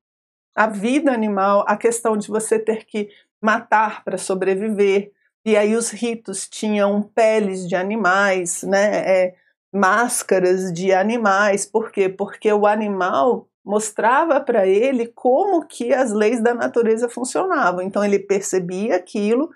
à 0.53 0.67
vida 0.67 1.13
animal, 1.13 1.63
a 1.65 1.77
questão 1.77 2.17
de 2.17 2.27
você 2.27 2.59
ter 2.59 2.85
que 2.85 3.09
matar 3.41 4.03
para 4.03 4.17
sobreviver. 4.17 5.13
E 5.45 5.55
aí 5.55 5.73
os 5.73 5.89
ritos 5.89 6.45
tinham 6.45 7.01
peles 7.01 7.69
de 7.69 7.75
animais, 7.77 8.63
né, 8.63 8.97
é, 8.97 9.35
máscaras 9.73 10.73
de 10.73 10.91
animais. 10.91 11.65
Por 11.65 11.89
quê? 11.89 12.09
Porque 12.09 12.51
o 12.51 12.67
animal 12.67 13.47
mostrava 13.67 14.39
para 14.39 14.65
ele 14.65 15.07
como 15.07 15.67
que 15.67 15.93
as 15.93 16.13
leis 16.13 16.41
da 16.41 16.53
natureza 16.53 17.09
funcionavam. 17.09 17.81
Então 17.81 18.03
ele 18.03 18.17
percebia 18.17 18.95
aquilo, 18.95 19.49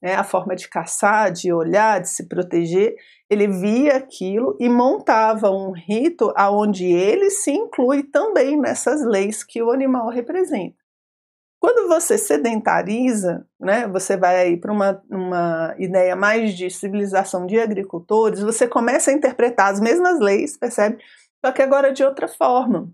né, 0.00 0.14
a 0.14 0.22
forma 0.22 0.54
de 0.54 0.68
caçar, 0.68 1.32
de 1.32 1.52
olhar, 1.52 2.00
de 2.00 2.08
se 2.08 2.28
proteger. 2.28 2.94
Ele 3.28 3.48
via 3.48 3.96
aquilo 3.96 4.56
e 4.60 4.68
montava 4.68 5.50
um 5.50 5.72
rito 5.72 6.32
aonde 6.36 6.86
ele 6.86 7.28
se 7.28 7.50
inclui 7.50 8.04
também 8.04 8.56
nessas 8.56 9.04
leis 9.04 9.42
que 9.42 9.60
o 9.60 9.72
animal 9.72 10.08
representa. 10.10 10.76
Quando 11.58 11.88
você 11.88 12.16
sedentariza, 12.16 13.44
né, 13.58 13.88
você 13.88 14.16
vai 14.16 14.56
para 14.56 14.70
uma, 14.70 15.02
uma 15.10 15.74
ideia 15.76 16.14
mais 16.14 16.54
de 16.54 16.70
civilização 16.70 17.46
de 17.46 17.58
agricultores, 17.58 18.40
você 18.40 18.68
começa 18.68 19.10
a 19.10 19.14
interpretar 19.14 19.72
as 19.72 19.80
mesmas 19.80 20.20
leis, 20.20 20.56
percebe? 20.56 20.98
Só 21.44 21.50
que 21.50 21.62
agora 21.62 21.92
de 21.92 22.04
outra 22.04 22.28
forma. 22.28 22.88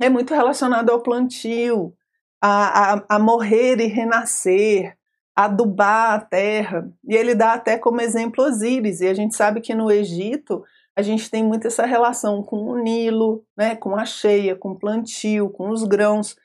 É 0.00 0.08
muito 0.08 0.34
relacionado 0.34 0.90
ao 0.90 1.00
plantio, 1.00 1.94
a, 2.42 2.94
a, 2.94 3.04
a 3.10 3.18
morrer 3.18 3.80
e 3.80 3.86
renascer, 3.86 4.96
adubar 5.34 6.14
a 6.14 6.20
terra. 6.20 6.90
E 7.06 7.14
ele 7.14 7.34
dá 7.34 7.54
até 7.54 7.78
como 7.78 8.00
exemplo 8.00 8.44
Osíris, 8.44 9.00
e 9.00 9.08
a 9.08 9.14
gente 9.14 9.34
sabe 9.34 9.60
que 9.60 9.74
no 9.74 9.90
Egito 9.90 10.64
a 10.96 11.02
gente 11.02 11.28
tem 11.28 11.42
muito 11.42 11.66
essa 11.66 11.84
relação 11.84 12.42
com 12.42 12.68
o 12.68 12.78
Nilo, 12.78 13.44
né, 13.56 13.74
com 13.74 13.96
a 13.96 14.04
cheia, 14.04 14.54
com 14.54 14.70
o 14.70 14.78
plantio, 14.78 15.50
com 15.50 15.70
os 15.70 15.82
grãos. 15.82 16.36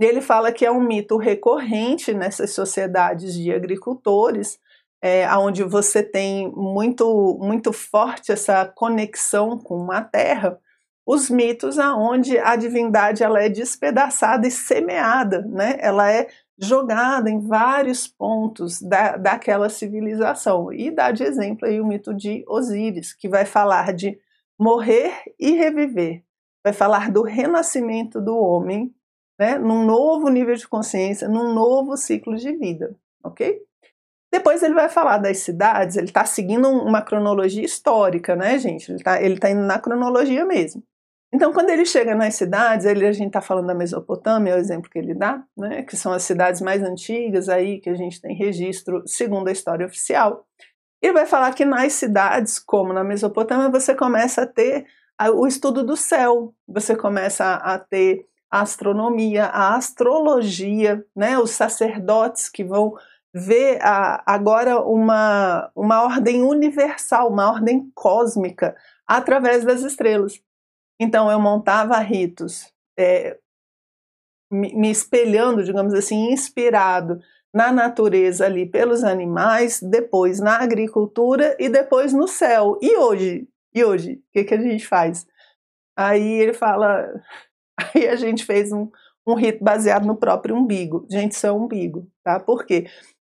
Ele 0.00 0.20
fala 0.20 0.50
que 0.50 0.64
é 0.64 0.70
um 0.70 0.80
mito 0.80 1.16
recorrente 1.18 2.14
nessas 2.14 2.52
sociedades 2.52 3.34
de 3.34 3.52
agricultores, 3.52 4.58
é, 5.02 5.28
onde 5.36 5.62
você 5.62 6.02
tem 6.02 6.50
muito, 6.52 7.38
muito 7.40 7.72
forte 7.72 8.32
essa 8.32 8.64
conexão 8.64 9.58
com 9.58 9.92
a 9.92 10.00
terra, 10.00 10.58
os 11.10 11.30
mitos 11.30 11.78
aonde 11.78 12.38
a 12.38 12.54
divindade 12.54 13.24
ela 13.24 13.42
é 13.42 13.48
despedaçada 13.48 14.46
e 14.46 14.50
semeada, 14.50 15.40
né? 15.40 15.78
ela 15.78 16.12
é 16.12 16.28
jogada 16.58 17.30
em 17.30 17.40
vários 17.40 18.06
pontos 18.06 18.82
da, 18.82 19.16
daquela 19.16 19.70
civilização. 19.70 20.70
E 20.70 20.90
dá 20.90 21.10
de 21.10 21.22
exemplo 21.22 21.66
aí 21.66 21.80
o 21.80 21.86
mito 21.86 22.12
de 22.12 22.44
Osíris, 22.46 23.14
que 23.14 23.26
vai 23.26 23.46
falar 23.46 23.94
de 23.94 24.20
morrer 24.60 25.14
e 25.40 25.52
reviver, 25.52 26.22
vai 26.62 26.74
falar 26.74 27.10
do 27.10 27.22
renascimento 27.22 28.20
do 28.20 28.36
homem 28.36 28.94
né, 29.40 29.56
num 29.56 29.86
novo 29.86 30.28
nível 30.28 30.56
de 30.56 30.68
consciência, 30.68 31.26
num 31.26 31.54
novo 31.54 31.96
ciclo 31.96 32.36
de 32.36 32.52
vida, 32.52 32.94
ok? 33.24 33.58
Depois 34.30 34.62
ele 34.62 34.74
vai 34.74 34.90
falar 34.90 35.16
das 35.16 35.38
cidades, 35.38 35.96
ele 35.96 36.08
está 36.08 36.26
seguindo 36.26 36.68
uma 36.68 37.00
cronologia 37.00 37.64
histórica, 37.64 38.36
né, 38.36 38.58
gente? 38.58 38.90
Ele 38.90 38.98
está 38.98 39.22
ele 39.22 39.38
tá 39.38 39.48
indo 39.48 39.62
na 39.62 39.78
cronologia 39.78 40.44
mesmo. 40.44 40.82
Então, 41.32 41.52
quando 41.52 41.68
ele 41.70 41.84
chega 41.84 42.14
nas 42.14 42.36
cidades, 42.36 42.86
ele, 42.86 43.06
a 43.06 43.12
gente 43.12 43.28
está 43.28 43.40
falando 43.40 43.66
da 43.66 43.74
Mesopotâmia, 43.74 44.52
é 44.52 44.56
o 44.56 44.58
exemplo 44.58 44.90
que 44.90 44.98
ele 44.98 45.14
dá, 45.14 45.42
né, 45.56 45.82
que 45.82 45.96
são 45.96 46.12
as 46.12 46.22
cidades 46.22 46.62
mais 46.62 46.82
antigas 46.82 47.50
aí, 47.50 47.80
que 47.80 47.90
a 47.90 47.94
gente 47.94 48.20
tem 48.20 48.34
registro 48.34 49.02
segundo 49.06 49.48
a 49.48 49.52
história 49.52 49.86
oficial. 49.86 50.46
Ele 51.02 51.12
vai 51.12 51.26
falar 51.26 51.52
que 51.52 51.64
nas 51.64 51.92
cidades, 51.92 52.58
como 52.58 52.92
na 52.92 53.04
Mesopotâmia, 53.04 53.68
você 53.68 53.94
começa 53.94 54.42
a 54.42 54.46
ter 54.46 54.86
o 55.34 55.46
estudo 55.46 55.84
do 55.84 55.96
céu, 55.96 56.54
você 56.66 56.96
começa 56.96 57.54
a 57.54 57.78
ter 57.78 58.26
a 58.50 58.62
astronomia, 58.62 59.44
a 59.46 59.76
astrologia, 59.76 61.04
né, 61.14 61.38
os 61.38 61.50
sacerdotes 61.50 62.48
que 62.48 62.64
vão 62.64 62.94
ver 63.34 63.78
a, 63.82 64.22
agora 64.24 64.80
uma, 64.80 65.70
uma 65.76 66.02
ordem 66.02 66.42
universal, 66.42 67.28
uma 67.30 67.50
ordem 67.50 67.90
cósmica 67.94 68.74
através 69.06 69.64
das 69.64 69.82
estrelas. 69.82 70.40
Então 71.00 71.30
eu 71.30 71.40
montava 71.40 71.98
ritos, 71.98 72.72
é, 72.98 73.38
me, 74.50 74.90
espelhando, 74.90 75.62
digamos 75.62 75.94
assim, 75.94 76.32
inspirado 76.32 77.20
na 77.54 77.72
natureza 77.72 78.44
ali 78.46 78.66
pelos 78.66 79.04
animais, 79.04 79.80
depois 79.80 80.40
na 80.40 80.58
agricultura 80.58 81.56
e 81.58 81.68
depois 81.68 82.12
no 82.12 82.28
céu. 82.28 82.78
E 82.82 82.96
hoje? 82.96 83.48
E 83.74 83.84
hoje? 83.84 84.14
O 84.14 84.22
que, 84.32 84.44
que 84.44 84.54
a 84.54 84.60
gente 84.60 84.86
faz? 84.86 85.26
Aí 85.96 86.40
ele 86.40 86.52
fala, 86.52 87.08
Aí 87.94 88.08
a 88.08 88.16
gente 88.16 88.44
fez 88.44 88.72
um, 88.72 88.90
um 89.26 89.34
rito 89.34 89.62
baseado 89.62 90.06
no 90.06 90.16
próprio 90.16 90.56
umbigo. 90.56 91.06
Gente, 91.10 91.32
isso 91.32 91.46
é 91.46 91.52
umbigo, 91.52 92.10
tá? 92.24 92.40
Por 92.40 92.64
quê? 92.66 92.86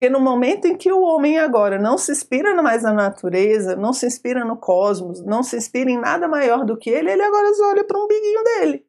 Porque 0.05 0.09
no 0.19 0.19
momento 0.19 0.65
em 0.67 0.77
que 0.77 0.91
o 0.91 1.01
homem 1.01 1.39
agora 1.39 1.79
não 1.79 1.97
se 1.97 2.11
inspira 2.11 2.61
mais 2.61 2.83
na 2.83 2.93
natureza, 2.93 3.75
não 3.75 3.91
se 3.91 4.05
inspira 4.05 4.45
no 4.45 4.55
cosmos, 4.55 5.19
não 5.25 5.41
se 5.41 5.57
inspira 5.57 5.89
em 5.89 5.99
nada 5.99 6.27
maior 6.27 6.63
do 6.63 6.77
que 6.77 6.91
ele, 6.91 7.11
ele 7.11 7.23
agora 7.23 7.51
só 7.55 7.71
olha 7.71 7.83
para 7.83 7.97
o 7.97 8.03
umbiguinho 8.03 8.43
dele. 8.43 8.85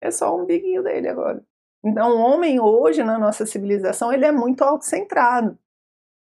É 0.00 0.10
só 0.10 0.34
o 0.34 0.42
umbiguinho 0.42 0.82
dele 0.82 1.06
agora. 1.06 1.44
Então, 1.84 2.16
o 2.16 2.20
homem 2.20 2.58
hoje, 2.58 3.04
na 3.04 3.18
nossa 3.18 3.44
civilização, 3.44 4.10
ele 4.10 4.24
é 4.24 4.32
muito 4.32 4.64
autocentrado. 4.64 5.58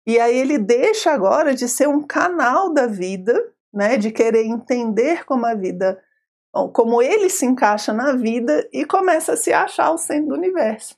E 0.06 0.20
aí 0.20 0.38
ele 0.38 0.56
deixa 0.56 1.10
agora 1.10 1.52
de 1.52 1.68
ser 1.68 1.88
um 1.88 2.06
canal 2.06 2.72
da 2.72 2.86
vida, 2.86 3.52
né, 3.74 3.96
de 3.96 4.12
querer 4.12 4.44
entender 4.44 5.24
como 5.24 5.46
a 5.46 5.54
vida 5.54 6.00
como 6.72 7.02
ele 7.02 7.28
se 7.28 7.44
encaixa 7.44 7.92
na 7.92 8.12
vida 8.12 8.68
e 8.72 8.84
começa 8.84 9.32
a 9.32 9.36
se 9.36 9.52
achar 9.52 9.90
o 9.90 9.98
centro 9.98 10.28
do 10.28 10.34
universo. 10.36 10.96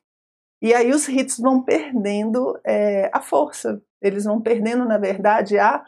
E 0.64 0.72
aí 0.72 0.92
os 0.92 1.04
ritos 1.04 1.38
vão 1.38 1.62
perdendo 1.62 2.58
é, 2.64 3.10
a 3.12 3.20
força, 3.20 3.82
eles 4.00 4.24
vão 4.24 4.40
perdendo, 4.40 4.86
na 4.86 4.96
verdade, 4.96 5.58
a, 5.58 5.84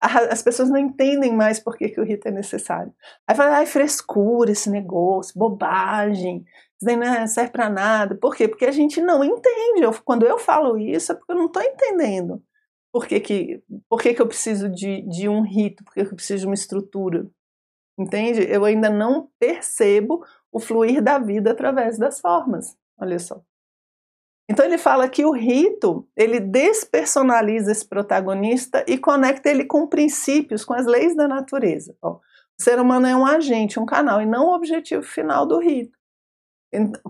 as 0.00 0.42
pessoas 0.42 0.68
não 0.68 0.76
entendem 0.76 1.32
mais 1.32 1.60
por 1.60 1.76
que, 1.76 1.88
que 1.88 2.00
o 2.00 2.04
rito 2.04 2.26
é 2.26 2.32
necessário. 2.32 2.92
Aí 3.24 3.36
fala, 3.36 3.58
ai, 3.58 3.64
frescura 3.64 4.50
esse 4.50 4.68
negócio, 4.68 5.38
bobagem, 5.38 6.38
isso 6.38 6.84
daí 6.84 6.96
não 6.96 7.28
serve 7.28 7.52
para 7.52 7.70
nada. 7.70 8.16
Por 8.16 8.34
quê? 8.34 8.48
Porque 8.48 8.64
a 8.66 8.72
gente 8.72 9.00
não 9.00 9.22
entende. 9.22 9.82
Eu, 9.82 9.92
quando 10.02 10.26
eu 10.26 10.36
falo 10.36 10.76
isso, 10.76 11.12
é 11.12 11.14
porque 11.14 11.30
eu 11.30 11.36
não 11.36 11.46
estou 11.46 11.62
entendendo. 11.62 12.42
Por 12.92 13.06
que, 13.06 13.20
que, 13.20 13.62
por 13.88 14.02
que, 14.02 14.14
que 14.14 14.20
eu 14.20 14.26
preciso 14.26 14.68
de, 14.68 15.02
de 15.02 15.28
um 15.28 15.42
rito? 15.42 15.84
Por 15.84 15.94
que, 15.94 16.04
que 16.04 16.10
eu 16.10 16.16
preciso 16.16 16.40
de 16.40 16.46
uma 16.46 16.54
estrutura? 16.54 17.30
Entende? 17.96 18.44
Eu 18.50 18.64
ainda 18.64 18.90
não 18.90 19.30
percebo 19.38 20.24
o 20.50 20.58
fluir 20.58 21.00
da 21.00 21.20
vida 21.20 21.52
através 21.52 21.96
das 21.96 22.18
formas. 22.18 22.76
Olha 22.98 23.20
só. 23.20 23.40
Então 24.50 24.64
ele 24.64 24.78
fala 24.78 25.08
que 25.08 25.24
o 25.24 25.32
rito, 25.32 26.06
ele 26.16 26.40
despersonaliza 26.40 27.72
esse 27.72 27.86
protagonista 27.86 28.84
e 28.88 28.98
conecta 28.98 29.48
ele 29.48 29.64
com 29.64 29.86
princípios, 29.86 30.64
com 30.64 30.74
as 30.74 30.86
leis 30.86 31.16
da 31.16 31.28
natureza. 31.28 31.96
Ó, 32.02 32.14
o 32.14 32.62
ser 32.62 32.80
humano 32.80 33.06
é 33.06 33.16
um 33.16 33.24
agente, 33.24 33.78
um 33.80 33.86
canal, 33.86 34.20
e 34.20 34.26
não 34.26 34.46
o 34.46 34.54
objetivo 34.54 35.02
final 35.02 35.46
do 35.46 35.58
rito. 35.58 35.98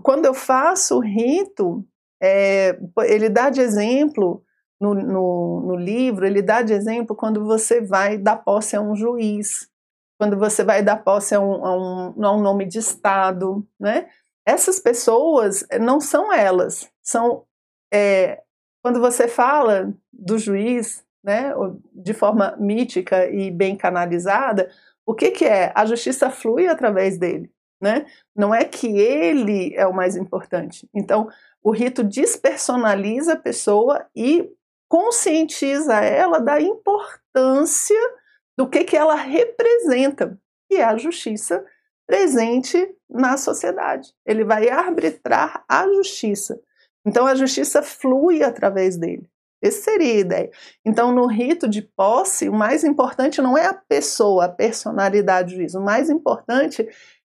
Quando 0.01 0.25
eu 0.25 0.33
faço 0.33 0.97
o 0.97 0.99
rito, 0.99 1.85
é, 2.21 2.77
ele 3.05 3.29
dá 3.29 3.49
de 3.49 3.61
exemplo 3.61 4.43
no, 4.79 4.93
no, 4.93 5.61
no, 5.67 5.75
livro, 5.75 6.25
ele 6.25 6.41
dá 6.41 6.61
de 6.61 6.73
exemplo 6.73 7.15
quando 7.15 7.45
você 7.45 7.81
vai 7.81 8.17
dar 8.17 8.37
posse 8.37 8.75
a 8.75 8.81
um 8.81 8.95
juiz, 8.95 9.69
quando 10.17 10.37
você 10.37 10.63
vai 10.63 10.83
dar 10.83 10.97
posse 10.97 11.33
a 11.35 11.39
um, 11.39 11.65
a 11.65 11.77
um, 11.77 12.25
a 12.25 12.35
um 12.35 12.41
nome 12.41 12.65
de 12.65 12.79
Estado, 12.79 13.65
né? 13.79 14.09
Essas 14.45 14.79
pessoas 14.79 15.65
não 15.79 16.01
são 16.01 16.31
elas, 16.33 16.89
são 17.01 17.45
é, 17.93 18.41
quando 18.81 18.99
você 18.99 19.27
fala 19.27 19.93
do 20.11 20.37
juiz, 20.37 21.03
né, 21.23 21.53
de 21.93 22.13
forma 22.13 22.55
mítica 22.59 23.29
e 23.29 23.49
bem 23.49 23.77
canalizada, 23.77 24.69
o 25.05 25.13
que, 25.13 25.31
que 25.31 25.45
é? 25.45 25.71
A 25.75 25.85
justiça 25.85 26.29
flui 26.29 26.67
através 26.67 27.17
dele, 27.17 27.49
né? 27.81 28.05
Não 28.35 28.53
é 28.53 28.63
que 28.63 28.87
ele 28.87 29.73
é 29.75 29.85
o 29.85 29.93
mais 29.93 30.15
importante. 30.15 30.87
Então, 30.93 31.29
o 31.61 31.71
rito 31.71 32.03
despersonaliza 32.03 33.33
a 33.33 33.39
pessoa 33.39 34.05
e 34.15 34.49
conscientiza 34.89 35.95
ela 35.95 36.39
da 36.39 36.61
importância 36.61 37.99
do 38.57 38.67
que, 38.67 38.83
que 38.83 38.95
ela 38.95 39.15
representa, 39.15 40.37
que 40.69 40.77
é 40.77 40.83
a 40.83 40.97
justiça 40.97 41.65
presente 42.05 42.95
na 43.13 43.37
sociedade. 43.37 44.09
Ele 44.25 44.43
vai 44.43 44.69
arbitrar 44.69 45.63
a 45.69 45.87
justiça. 45.87 46.59
Então 47.05 47.27
a 47.27 47.35
justiça 47.35 47.81
flui 47.83 48.43
através 48.43 48.97
dele. 48.97 49.29
Essa 49.63 49.81
seria 49.83 50.15
a 50.15 50.19
ideia. 50.19 50.51
Então, 50.85 51.13
no 51.13 51.25
rito 51.25 51.69
de 51.69 51.81
posse, 51.81 52.49
o 52.49 52.53
mais 52.53 52.83
importante 52.83 53.41
não 53.41 53.57
é 53.57 53.65
a 53.65 53.73
pessoa, 53.73 54.45
a 54.45 54.49
personalidade 54.49 55.53
do 55.53 55.57
juiz. 55.57 55.73
O 55.73 55.81
mais 55.81 56.09
importante 56.09 56.85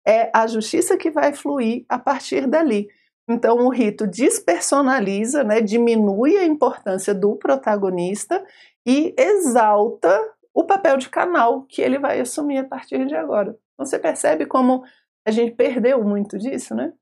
é 0.06 0.32
a 0.34 0.48
justiça 0.48 0.98
que 0.98 1.12
vai 1.12 1.32
fluir 1.32 1.86
a 1.88 2.00
partir 2.00 2.48
dali. 2.48 2.88
Então, 3.30 3.58
o 3.58 3.70
rito 3.70 4.08
despersonaliza, 4.08 5.44
né, 5.44 5.62
diminui 5.62 6.36
a 6.38 6.44
importância 6.44 7.14
do 7.14 7.36
protagonista 7.36 8.44
e 8.84 9.14
exalta 9.16 10.20
o 10.54 10.64
papel 10.64 10.98
de 10.98 11.10
canal 11.10 11.64
que 11.64 11.82
ele 11.82 12.00
vai 12.00 12.20
assumir 12.20 12.58
a 12.58 12.68
partir 12.68 13.06
de 13.06 13.16
agora. 13.16 13.56
Então, 13.74 13.86
você 13.86 14.00
percebe 14.00 14.48
como 14.48 14.84
a 15.26 15.32
gente 15.32 15.56
perdeu 15.56 16.04
muito 16.04 16.38
disso, 16.38 16.76
né? 16.76 16.94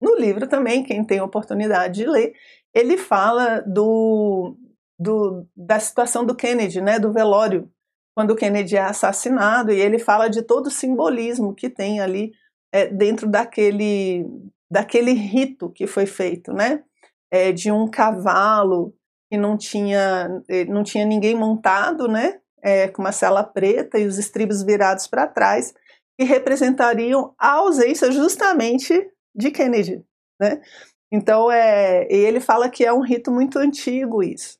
No 0.00 0.16
livro 0.16 0.46
também, 0.46 0.82
quem 0.82 1.04
tem 1.04 1.20
oportunidade 1.20 1.94
de 1.94 2.06
ler, 2.06 2.34
ele 2.74 2.98
fala 2.98 3.60
do, 3.60 4.56
do, 4.98 5.46
da 5.56 5.78
situação 5.80 6.26
do 6.26 6.34
Kennedy, 6.34 6.80
né, 6.80 6.98
do 6.98 7.12
velório, 7.12 7.70
quando 8.14 8.32
o 8.32 8.36
Kennedy 8.36 8.76
é 8.76 8.82
assassinado, 8.82 9.72
e 9.72 9.80
ele 9.80 9.98
fala 9.98 10.28
de 10.28 10.42
todo 10.42 10.66
o 10.66 10.70
simbolismo 10.70 11.54
que 11.54 11.70
tem 11.70 12.00
ali 12.00 12.32
é, 12.72 12.86
dentro 12.86 13.28
daquele, 13.28 14.26
daquele 14.70 15.12
rito 15.12 15.70
que 15.70 15.86
foi 15.86 16.06
feito, 16.06 16.52
né, 16.52 16.82
é, 17.30 17.50
de 17.50 17.72
um 17.72 17.88
cavalo 17.88 18.94
que 19.30 19.38
não 19.38 19.56
tinha, 19.56 20.42
eh, 20.48 20.64
não 20.66 20.82
tinha 20.84 21.04
ninguém 21.06 21.34
montado, 21.34 22.06
né, 22.06 22.40
é, 22.62 22.88
com 22.88 23.02
uma 23.02 23.10
cela 23.10 23.42
preta 23.42 23.98
e 23.98 24.06
os 24.06 24.18
estribos 24.18 24.62
virados 24.62 25.06
para 25.06 25.26
trás, 25.26 25.74
que 26.18 26.24
representariam 26.24 27.34
a 27.38 27.52
ausência 27.52 28.10
justamente 28.12 29.10
de 29.34 29.50
Kennedy, 29.50 30.04
né? 30.40 30.60
Então, 31.12 31.50
é, 31.50 32.06
ele 32.10 32.40
fala 32.40 32.68
que 32.68 32.84
é 32.84 32.92
um 32.92 33.00
rito 33.00 33.30
muito 33.30 33.58
antigo 33.58 34.22
isso. 34.22 34.58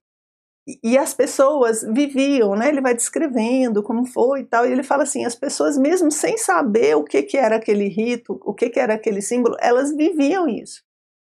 E, 0.67 0.79
e 0.93 0.99
as 0.99 1.13
pessoas 1.13 1.83
viviam, 1.83 2.55
né? 2.55 2.69
Ele 2.69 2.81
vai 2.81 2.95
descrevendo 2.95 3.83
como 3.83 4.07
foi 4.07 4.41
e 4.41 4.45
tal, 4.45 4.67
e 4.67 4.73
ele 4.73 4.83
fala 4.83 5.03
assim, 5.03 5.25
as 5.25 5.35
pessoas 5.35 5.77
mesmo 5.77 6.11
sem 6.11 6.37
saber 6.39 6.97
o 6.97 7.05
que, 7.05 7.23
que 7.23 7.37
era 7.37 7.57
aquele 7.57 7.89
rito, 7.89 8.41
o 8.45 8.55
que, 8.55 8.71
que 8.71 8.81
era 8.81 8.95
aquele 8.95 9.21
símbolo, 9.21 9.57
elas 9.61 9.95
viviam 9.95 10.49
isso. 10.49 10.83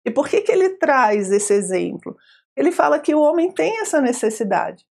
E 0.06 0.10
por 0.10 0.28
que, 0.28 0.42
que 0.42 0.52
ele 0.52 0.70
traz 0.76 1.30
esse 1.32 1.52
exemplo? 1.54 2.16
Ele 2.56 2.70
fala 2.70 3.00
que 3.00 3.14
o 3.14 3.20
homem 3.20 3.50
tem 3.50 3.80
essa 3.80 4.00
necessidade. 4.00 4.86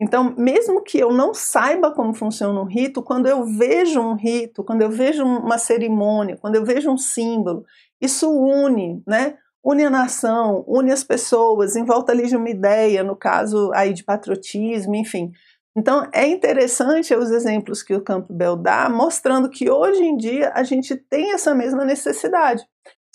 Então, 0.00 0.34
mesmo 0.36 0.82
que 0.82 0.98
eu 0.98 1.12
não 1.12 1.32
saiba 1.32 1.92
como 1.92 2.12
funciona 2.14 2.60
um 2.60 2.64
rito, 2.64 3.02
quando 3.02 3.26
eu 3.26 3.44
vejo 3.44 4.00
um 4.00 4.14
rito, 4.14 4.64
quando 4.64 4.82
eu 4.82 4.90
vejo 4.90 5.24
uma 5.24 5.56
cerimônia, 5.56 6.36
quando 6.36 6.56
eu 6.56 6.64
vejo 6.64 6.90
um 6.90 6.98
símbolo, 6.98 7.64
isso 8.00 8.30
une, 8.30 9.02
né? 9.06 9.36
Une 9.64 9.84
a 9.84 9.90
nação, 9.90 10.64
une 10.68 10.92
as 10.92 11.02
pessoas, 11.02 11.74
em 11.74 11.84
volta 11.84 12.12
ali 12.12 12.26
de 12.26 12.36
uma 12.36 12.50
ideia, 12.50 13.02
no 13.02 13.16
caso 13.16 13.70
aí 13.72 13.94
de 13.94 14.04
patriotismo, 14.04 14.94
enfim. 14.94 15.30
Então 15.76 16.08
é 16.12 16.26
interessante 16.26 17.14
os 17.14 17.30
exemplos 17.30 17.82
que 17.82 17.94
o 17.94 18.02
Campbell 18.02 18.56
dá, 18.56 18.88
mostrando 18.88 19.48
que 19.48 19.70
hoje 19.70 20.04
em 20.04 20.16
dia 20.16 20.52
a 20.54 20.62
gente 20.62 20.94
tem 20.96 21.32
essa 21.32 21.54
mesma 21.54 21.84
necessidade, 21.84 22.64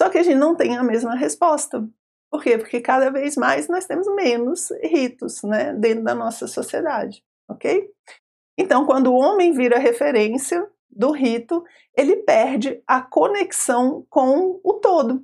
só 0.01 0.09
que 0.09 0.17
a 0.17 0.23
gente 0.23 0.37
não 0.37 0.55
tem 0.55 0.75
a 0.77 0.83
mesma 0.83 1.15
resposta. 1.15 1.87
Por 2.31 2.43
quê? 2.43 2.57
Porque 2.57 2.79
cada 2.79 3.09
vez 3.09 3.35
mais 3.35 3.67
nós 3.67 3.85
temos 3.85 4.07
menos 4.15 4.69
ritos 4.83 5.41
né, 5.43 5.73
dentro 5.73 6.03
da 6.03 6.13
nossa 6.13 6.47
sociedade, 6.47 7.23
ok? 7.49 7.89
Então, 8.57 8.85
quando 8.85 9.11
o 9.11 9.17
homem 9.17 9.51
vira 9.51 9.79
referência, 9.79 10.67
do 10.89 11.11
rito, 11.11 11.63
ele 11.95 12.17
perde 12.17 12.81
a 12.87 13.01
conexão 13.01 14.05
com 14.09 14.59
o 14.63 14.73
todo. 14.73 15.23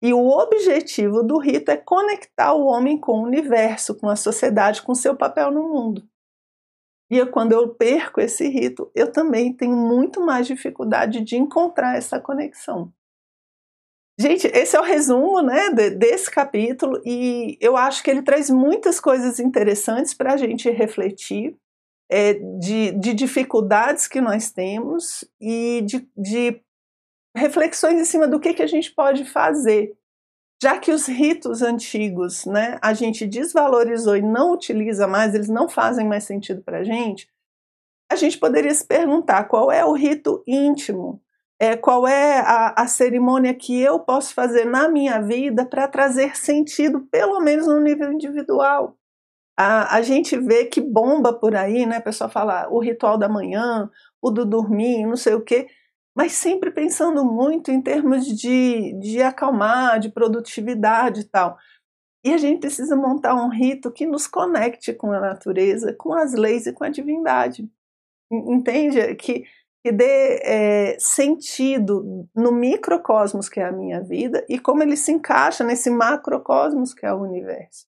E 0.00 0.12
o 0.12 0.26
objetivo 0.26 1.22
do 1.22 1.38
rito 1.38 1.70
é 1.70 1.76
conectar 1.76 2.54
o 2.54 2.64
homem 2.64 2.98
com 2.98 3.20
o 3.20 3.22
universo, 3.22 3.94
com 3.94 4.08
a 4.08 4.16
sociedade, 4.16 4.82
com 4.82 4.94
seu 4.94 5.16
papel 5.16 5.50
no 5.52 5.68
mundo. 5.68 6.02
E 7.08 7.24
quando 7.26 7.52
eu 7.52 7.68
perco 7.68 8.20
esse 8.20 8.48
rito, 8.48 8.90
eu 8.94 9.12
também 9.12 9.52
tenho 9.52 9.76
muito 9.76 10.20
mais 10.20 10.46
dificuldade 10.46 11.20
de 11.20 11.36
encontrar 11.36 11.96
essa 11.96 12.18
conexão. 12.18 12.92
Gente, 14.22 14.46
esse 14.46 14.76
é 14.76 14.80
o 14.80 14.84
resumo 14.84 15.42
né, 15.42 15.68
desse 15.70 16.30
capítulo 16.30 17.02
e 17.04 17.58
eu 17.60 17.76
acho 17.76 18.04
que 18.04 18.08
ele 18.08 18.22
traz 18.22 18.48
muitas 18.48 19.00
coisas 19.00 19.40
interessantes 19.40 20.14
para 20.14 20.34
a 20.34 20.36
gente 20.36 20.70
refletir 20.70 21.56
é, 22.08 22.34
de, 22.34 22.92
de, 22.92 23.14
dificuldades 23.14 24.06
que 24.06 24.20
nós 24.20 24.52
temos 24.52 25.24
e 25.40 25.82
de, 25.84 26.08
de, 26.16 26.62
reflexões 27.36 28.00
em 28.00 28.04
cima 28.04 28.28
do 28.28 28.38
que, 28.38 28.54
que 28.54 28.62
a 28.62 28.66
gente 28.68 28.92
pode 28.92 29.24
fazer. 29.24 29.92
Já 30.62 30.78
que 30.78 30.92
os 30.92 31.08
ritos 31.08 31.60
antigos 31.60 32.46
né, 32.46 32.78
a 32.80 32.94
gente 32.94 33.26
desvalorizou 33.26 34.16
e 34.16 34.22
não 34.22 34.52
utiliza 34.52 35.08
mais, 35.08 35.34
eles 35.34 35.48
não 35.48 35.68
fazem 35.68 36.06
mais 36.06 36.22
sentido 36.22 36.62
para 36.62 36.78
a 36.78 36.84
gente, 36.84 37.28
a 38.08 38.14
gente 38.14 38.38
poderia 38.38 38.72
se 38.72 38.86
perguntar 38.86 39.46
qual 39.46 39.72
é 39.72 39.84
o 39.84 39.94
rito 39.94 40.44
íntimo, 40.46 41.20
é, 41.62 41.76
qual 41.76 42.08
é 42.08 42.40
a, 42.40 42.82
a 42.82 42.88
cerimônia 42.88 43.54
que 43.54 43.80
eu 43.80 44.00
posso 44.00 44.34
fazer 44.34 44.64
na 44.64 44.88
minha 44.88 45.22
vida 45.22 45.64
para 45.64 45.86
trazer 45.86 46.36
sentido, 46.36 47.06
pelo 47.08 47.38
menos 47.38 47.68
no 47.68 47.78
nível 47.78 48.12
individual. 48.12 48.98
A, 49.56 49.94
a 49.94 50.02
gente 50.02 50.36
vê 50.36 50.64
que 50.64 50.80
bomba 50.80 51.32
por 51.32 51.54
aí, 51.54 51.86
né? 51.86 52.00
O 52.00 52.02
pessoal 52.02 52.28
fala 52.28 52.68
o 52.68 52.80
ritual 52.80 53.16
da 53.16 53.28
manhã, 53.28 53.88
o 54.20 54.32
do 54.32 54.44
dormir, 54.44 55.06
não 55.06 55.14
sei 55.16 55.34
o 55.34 55.40
quê, 55.40 55.68
mas 56.16 56.32
sempre 56.32 56.72
pensando 56.72 57.24
muito 57.24 57.70
em 57.70 57.80
termos 57.80 58.26
de, 58.26 58.98
de 58.98 59.22
acalmar, 59.22 60.00
de 60.00 60.10
produtividade 60.10 61.20
e 61.20 61.24
tal. 61.24 61.56
E 62.24 62.32
a 62.32 62.38
gente 62.38 62.58
precisa 62.58 62.96
montar 62.96 63.36
um 63.36 63.48
rito 63.48 63.92
que 63.92 64.04
nos 64.04 64.26
conecte 64.26 64.92
com 64.92 65.12
a 65.12 65.20
natureza, 65.20 65.94
com 65.94 66.12
as 66.12 66.34
leis 66.34 66.66
e 66.66 66.72
com 66.72 66.82
a 66.82 66.88
divindade. 66.88 67.70
Entende? 68.32 69.14
Que, 69.14 69.44
que 69.82 69.90
dê 69.90 70.40
é, 70.44 70.96
sentido 70.98 72.28
no 72.34 72.52
microcosmos 72.52 73.48
que 73.48 73.58
é 73.58 73.64
a 73.64 73.72
minha 73.72 74.00
vida 74.00 74.44
e 74.48 74.58
como 74.58 74.82
ele 74.82 74.96
se 74.96 75.10
encaixa 75.10 75.64
nesse 75.64 75.90
macrocosmos 75.90 76.94
que 76.94 77.04
é 77.04 77.12
o 77.12 77.20
universo. 77.20 77.86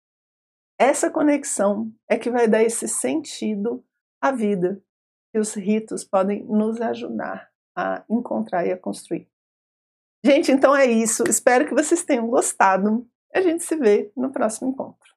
Essa 0.76 1.08
conexão 1.08 1.92
é 2.08 2.18
que 2.18 2.30
vai 2.30 2.48
dar 2.48 2.62
esse 2.64 2.88
sentido 2.88 3.84
à 4.20 4.32
vida, 4.32 4.82
que 5.32 5.38
os 5.38 5.54
ritos 5.54 6.02
podem 6.02 6.42
nos 6.44 6.80
ajudar 6.80 7.48
a 7.76 8.04
encontrar 8.10 8.66
e 8.66 8.72
a 8.72 8.76
construir. 8.76 9.28
Gente, 10.24 10.50
então 10.50 10.74
é 10.74 10.86
isso. 10.86 11.22
Espero 11.28 11.66
que 11.66 11.74
vocês 11.74 12.02
tenham 12.02 12.26
gostado. 12.28 13.06
A 13.32 13.40
gente 13.40 13.62
se 13.62 13.76
vê 13.76 14.10
no 14.16 14.32
próximo 14.32 14.70
encontro. 14.70 15.13